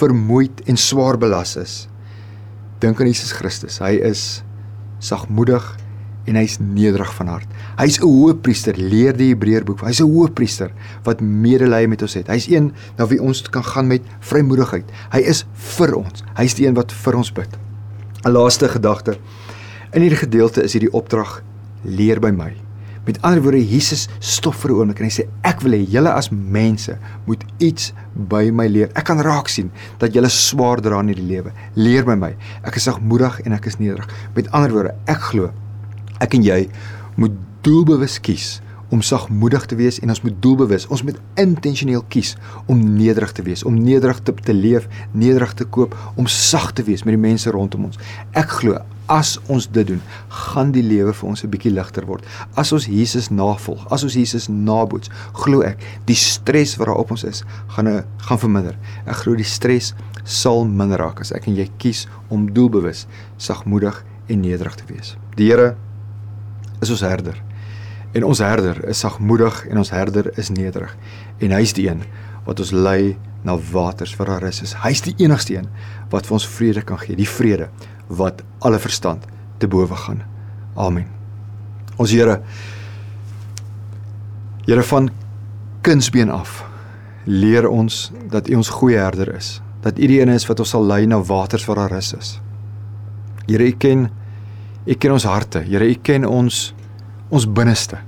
vermoeid 0.00 0.62
en 0.68 0.80
swaar 0.80 1.16
belas 1.20 1.54
is, 1.60 1.76
dink 2.82 3.00
aan 3.00 3.08
Jesus 3.08 3.32
Christus. 3.36 3.78
Hy 3.82 3.94
is 4.08 4.42
sagmoedig 5.04 5.64
en 6.28 6.36
hy's 6.36 6.58
nederig 6.60 7.10
van 7.16 7.32
hart. 7.32 7.48
Hy's 7.78 7.98
'n 7.98 8.06
hoëpriester, 8.06 8.76
leer 8.76 9.16
die 9.16 9.32
Hebreërboek. 9.32 9.80
Hy's 9.80 10.00
'n 10.00 10.10
hoëpriester 10.12 10.70
wat 11.04 11.20
medelee 11.20 11.88
met 11.88 12.02
ons 12.02 12.14
het. 12.14 12.26
Hy's 12.26 12.48
een 12.48 12.72
na 12.96 13.06
wie 13.06 13.22
ons 13.22 13.42
kan 13.42 13.64
gaan 13.64 13.86
met 13.86 14.02
vrymoedigheid. 14.20 14.84
Hy 15.12 15.18
is 15.18 15.44
vir 15.54 15.94
ons. 15.94 16.22
Hy's 16.36 16.54
die 16.54 16.66
een 16.66 16.74
wat 16.74 16.92
vir 16.92 17.16
ons 17.16 17.32
bid. 17.32 17.48
'n 18.24 18.30
Laaste 18.30 18.68
gedagte. 18.68 19.18
In 19.92 20.02
hierdie 20.02 20.18
gedeelte 20.18 20.62
is 20.62 20.72
hierdie 20.72 20.92
opdrag 20.92 21.42
leer 21.82 22.20
by 22.20 22.30
my. 22.30 22.52
Met 23.04 23.22
ander 23.22 23.42
woorde, 23.42 23.68
Jesus 23.68 24.08
stop 24.18 24.54
vir 24.54 24.70
'n 24.70 24.74
oomblik 24.74 24.98
en 24.98 25.04
hy 25.04 25.10
sê 25.10 25.24
ek 25.42 25.60
wil 25.60 25.72
hê 25.72 25.90
julle 25.90 26.10
as 26.12 26.28
mense 26.30 26.98
moet 27.24 27.44
iets 27.58 27.92
by 28.14 28.50
my 28.50 28.66
leer. 28.66 28.90
Ek 28.94 29.04
kan 29.04 29.20
raak 29.20 29.48
sien 29.48 29.70
dat 29.98 30.12
julle 30.12 30.28
swaar 30.28 30.80
dra 30.80 31.00
in 31.00 31.06
hierdie 31.06 31.26
lewe. 31.26 31.52
Leer 31.74 32.04
by 32.04 32.14
my. 32.14 32.36
Ek 32.62 32.76
is 32.76 32.82
sagmoedig 32.82 33.40
en 33.46 33.52
ek 33.52 33.66
is 33.66 33.78
nederig. 33.78 34.06
Met 34.34 34.50
ander 34.50 34.70
woorde, 34.70 34.94
ek 35.06 35.20
glo 35.20 35.52
ek 36.24 36.34
en 36.38 36.46
jy 36.46 36.68
moet 37.16 37.34
doelbewus 37.66 38.18
kies 38.20 38.58
om 38.88 39.02
sagmoedig 39.02 39.66
te 39.68 39.76
wees 39.76 39.98
en 40.00 40.08
ons 40.12 40.22
moet 40.24 40.36
doelbewus, 40.42 40.86
ons 40.88 41.02
moet 41.04 41.18
intentioneel 41.40 42.04
kies 42.08 42.34
om 42.72 42.80
nederig 42.96 43.32
te 43.36 43.44
wees, 43.44 43.64
om 43.68 43.76
nederig 43.76 44.22
te, 44.24 44.32
te 44.32 44.54
leef, 44.56 44.88
nederig 45.12 45.52
te 45.58 45.66
koop, 45.68 45.96
om 46.16 46.28
sag 46.30 46.72
te 46.72 46.84
wees 46.86 47.04
met 47.04 47.16
die 47.16 47.20
mense 47.20 47.52
rondom 47.52 47.90
ons. 47.90 48.00
Ek 48.38 48.56
glo 48.60 48.80
as 49.08 49.36
ons 49.48 49.64
dit 49.72 49.88
doen, 49.88 50.00
gaan 50.52 50.72
die 50.72 50.84
lewe 50.84 51.14
vir 51.16 51.28
ons 51.28 51.44
'n 51.44 51.50
bietjie 51.50 51.72
ligter 51.72 52.04
word. 52.06 52.24
As 52.56 52.72
ons 52.72 52.86
Jesus 52.86 53.30
navolg, 53.30 53.86
as 53.90 54.04
ons 54.04 54.14
Jesus 54.14 54.48
naboots, 54.48 55.08
glo 55.32 55.62
ek, 55.62 55.78
die 56.04 56.16
stres 56.16 56.76
wat 56.76 56.88
daar 56.88 56.96
op 56.96 57.10
ons 57.10 57.24
is, 57.24 57.42
gaan 57.68 58.04
gaan 58.18 58.38
verminder. 58.38 58.76
Ek 59.06 59.16
glo 59.16 59.34
die 59.34 59.44
stres 59.44 59.94
sal 60.24 60.64
minder 60.64 60.98
raak 60.98 61.20
as 61.20 61.32
ek 61.32 61.46
en 61.48 61.56
jy 61.56 61.68
kies 61.78 62.06
om 62.28 62.52
doelbewus, 62.52 63.06
sagmoedig 63.38 64.04
en 64.28 64.40
nederig 64.40 64.74
te 64.74 64.84
wees. 64.92 65.16
Die 65.36 65.48
Here 65.48 65.76
is 66.80 66.90
ons 66.90 67.04
herder. 67.04 67.36
En 68.12 68.24
ons 68.24 68.38
herder 68.38 68.80
is 68.88 68.98
sagmoedig 68.98 69.64
en 69.68 69.78
ons 69.78 69.90
herder 69.90 70.30
is 70.38 70.48
nederig. 70.48 70.94
En 71.38 71.52
hy's 71.56 71.74
die 71.76 71.88
een 71.88 72.02
wat 72.46 72.60
ons 72.60 72.72
lei 72.72 73.18
na 73.44 73.58
waters 73.72 74.14
waar 74.16 74.32
daar 74.34 74.48
is. 74.48 74.74
Hy's 74.82 75.02
die 75.04 75.14
enigste 75.20 75.58
een 75.58 75.68
wat 76.10 76.26
vir 76.26 76.38
ons 76.38 76.48
vrede 76.48 76.82
kan 76.82 76.98
gee, 76.98 77.16
die 77.16 77.28
vrede 77.28 77.68
wat 78.08 78.42
alle 78.64 78.80
verstand 78.80 79.26
te 79.58 79.68
bowe 79.68 79.96
gaan. 80.06 80.22
Amen. 80.74 81.06
Ons 81.96 82.14
Here 82.14 82.40
Here 84.68 84.82
van 84.84 85.10
kunsbeen 85.82 86.30
af 86.30 86.64
leer 87.24 87.68
ons 87.68 88.10
dat 88.28 88.48
U 88.48 88.58
ons 88.60 88.68
goeie 88.68 88.98
herder 88.98 89.34
is. 89.36 89.58
Dat 89.80 89.98
U 89.98 90.06
die 90.06 90.20
een 90.20 90.32
is 90.32 90.46
wat 90.48 90.60
ons 90.60 90.74
sal 90.74 90.84
lei 90.84 91.06
na 91.06 91.20
waters 91.24 91.64
waar 91.68 91.82
daar 91.82 91.96
rus 91.96 92.12
is. 92.12 92.34
Here, 93.46 93.64
U 93.64 93.72
ken 93.80 94.08
U 94.88 94.94
ken 94.96 95.12
ons 95.12 95.26
harte. 95.28 95.60
Here, 95.68 95.84
U 95.84 95.96
ken 96.02 96.24
ons 96.24 96.72
ons 97.28 97.44
binneste. 97.44 97.98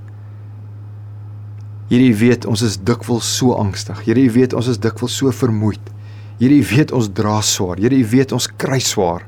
Here, 1.91 2.07
U 2.07 2.15
weet 2.23 2.47
ons 2.49 2.63
is 2.65 2.79
dikwels 2.81 3.29
so 3.37 3.57
angstig. 3.61 4.01
Here, 4.07 4.21
U 4.21 4.31
weet 4.33 4.57
ons 4.57 4.71
is 4.73 4.81
dikwels 4.81 5.19
so 5.21 5.33
vermoeid. 5.35 5.93
Here, 6.41 6.55
U 6.57 6.63
weet 6.71 6.95
ons 6.97 7.11
dra 7.13 7.41
swaar. 7.45 7.81
Here, 7.83 7.93
U 7.93 8.07
weet 8.15 8.33
ons 8.33 8.49
kry 8.57 8.81
swaar. 8.81 9.27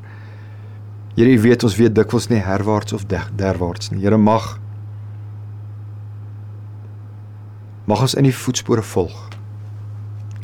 Here, 1.17 1.29
U 1.29 1.43
weet 1.45 1.67
ons 1.69 1.77
weet 1.77 1.93
dikwels 1.97 2.31
nie 2.33 2.41
herwaarts 2.41 2.97
of 2.97 3.05
derwaarts 3.11 3.93
nie. 3.93 4.01
Here 4.07 4.17
mag 4.17 4.55
mag 7.85 8.01
ons 8.01 8.15
in 8.17 8.25
die 8.25 8.33
voetspore 8.33 8.81
volg. 8.87 9.19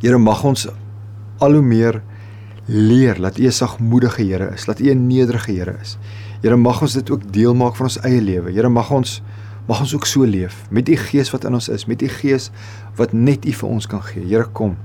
Here 0.02 0.18
mag 0.20 0.42
ons 0.44 0.66
al 1.40 1.54
hoe 1.56 1.64
meer 1.64 2.02
leer 2.66 3.16
dat 3.22 3.38
U 3.38 3.46
'n 3.46 3.52
sagmoedige 3.52 4.22
Here 4.22 4.52
is, 4.52 4.66
dat 4.66 4.80
U 4.80 4.90
'n 4.90 5.06
nederige 5.06 5.52
Here 5.52 5.78
is. 5.80 5.96
Here 6.42 6.56
mag 6.56 6.80
ons 6.82 6.92
dit 6.94 7.10
ook 7.10 7.32
deel 7.32 7.54
maak 7.54 7.76
van 7.76 7.88
ons 7.88 7.98
eie 8.06 8.20
lewe. 8.22 8.52
Here 8.54 8.68
mag 8.70 8.90
ons 8.94 9.18
mag 9.68 9.80
ons 9.84 9.92
ook 9.94 10.06
so 10.08 10.24
leef 10.24 10.62
met 10.72 10.88
U 10.88 10.94
Gees 10.96 11.28
wat 11.34 11.44
in 11.44 11.52
ons 11.58 11.66
is, 11.68 11.84
met 11.84 12.00
U 12.02 12.08
Gees 12.08 12.48
wat 12.96 13.12
net 13.12 13.44
U 13.44 13.52
vir 13.52 13.68
ons 13.68 13.86
kan 13.86 14.00
gee. 14.06 14.24
Here 14.24 14.46
kom. 14.56 14.78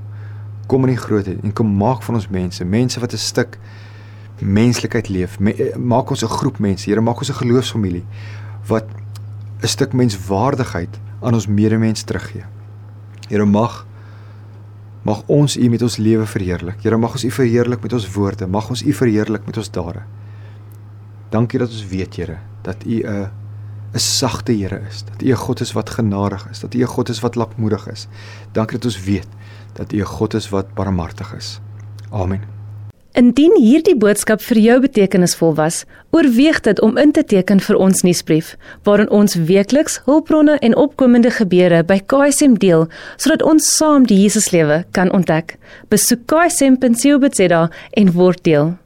Kom 0.67 0.83
in 0.83 0.91
die 0.91 0.99
grootheid 0.99 1.39
en 1.43 1.53
kom 1.55 1.69
maak 1.77 2.03
van 2.03 2.19
ons 2.19 2.27
mense, 2.27 2.65
mense 2.65 2.99
wat 2.99 3.13
'n 3.13 3.17
stuk 3.17 3.59
menslikheid 4.41 5.07
leef. 5.09 5.39
Me, 5.39 5.53
eh, 5.53 5.77
maak 5.77 6.09
ons 6.09 6.23
'n 6.23 6.27
groep 6.27 6.59
mense, 6.59 6.89
Here, 6.89 7.01
maak 7.01 7.17
ons 7.17 7.29
'n 7.29 7.39
geloofsfamilie 7.45 8.05
wat 8.67 8.85
'n 9.61 9.67
stuk 9.67 9.93
menswaardigheid 9.93 10.99
aan 11.21 11.33
ons 11.33 11.47
medemens 11.47 12.03
teruggee. 12.03 12.43
Here, 13.29 13.45
mag 13.45 13.85
mag 15.03 15.23
ons 15.27 15.57
U 15.57 15.69
met 15.69 15.81
ons 15.81 15.97
lewe 15.97 16.25
verheerlik. 16.25 16.81
Here, 16.81 16.97
mag 16.97 17.11
ons 17.11 17.23
U 17.23 17.31
verheerlik 17.31 17.81
met 17.81 17.93
ons 17.93 18.13
woorde, 18.13 18.47
mag 18.47 18.69
ons 18.69 18.83
U 18.83 18.93
verheerlik 18.93 19.45
met 19.45 19.57
ons 19.57 19.71
dade. 19.71 20.01
Dankie 21.34 21.60
dat 21.60 21.72
ons 21.74 21.88
weet, 21.89 22.15
Here, 22.15 22.38
dat 22.62 22.86
U 22.86 23.02
'n 23.02 23.30
'n 23.93 24.00
sagte 24.00 24.52
Here 24.54 24.82
is, 24.89 25.04
dat 25.04 25.22
U 25.22 25.32
'n 25.32 25.36
God 25.36 25.60
is 25.60 25.72
wat 25.72 25.89
genadig 25.89 26.50
is, 26.50 26.60
dat 26.60 26.74
U 26.74 26.80
'n 26.80 26.86
God 26.86 27.10
is 27.10 27.19
wat 27.19 27.36
lankmoedig 27.36 27.88
is. 27.91 28.08
Dankie 28.52 28.78
dat 28.78 28.86
ons 28.86 29.04
weet 29.04 29.28
dat 29.74 29.91
U 29.93 29.98
'n 29.98 30.06
God 30.06 30.34
is 30.34 30.50
wat 30.50 30.74
barmhartig 30.74 31.36
is. 31.36 31.60
Amen. 32.12 32.41
Indien 33.12 33.54
hierdie 33.62 33.98
boodskap 33.98 34.41
vir 34.41 34.58
jou 34.58 34.80
betekenisvol 34.80 35.56
was, 35.56 35.84
oorweeg 36.10 36.60
dit 36.60 36.82
om 36.82 36.98
in 36.98 37.12
te 37.12 37.24
teken 37.24 37.60
vir 37.60 37.76
ons 37.76 38.02
nuusbrief, 38.02 38.58
waarin 38.84 39.10
ons 39.10 39.36
weekliks 39.36 40.02
hulpbronne 40.06 40.58
en 40.60 40.76
opkomende 40.76 41.32
gebeure 41.32 41.84
by 41.84 42.00
KSM 42.06 42.54
deel, 42.54 42.88
sodat 43.17 43.41
ons 43.41 43.76
saam 43.76 44.06
die 44.06 44.22
Jesuslewe 44.22 44.86
kan 44.91 45.12
ontdek. 45.12 45.58
Besoek 45.89 46.26
ksm.co.za 46.26 47.69
en 47.91 48.12
word 48.12 48.43
deel. 48.43 48.83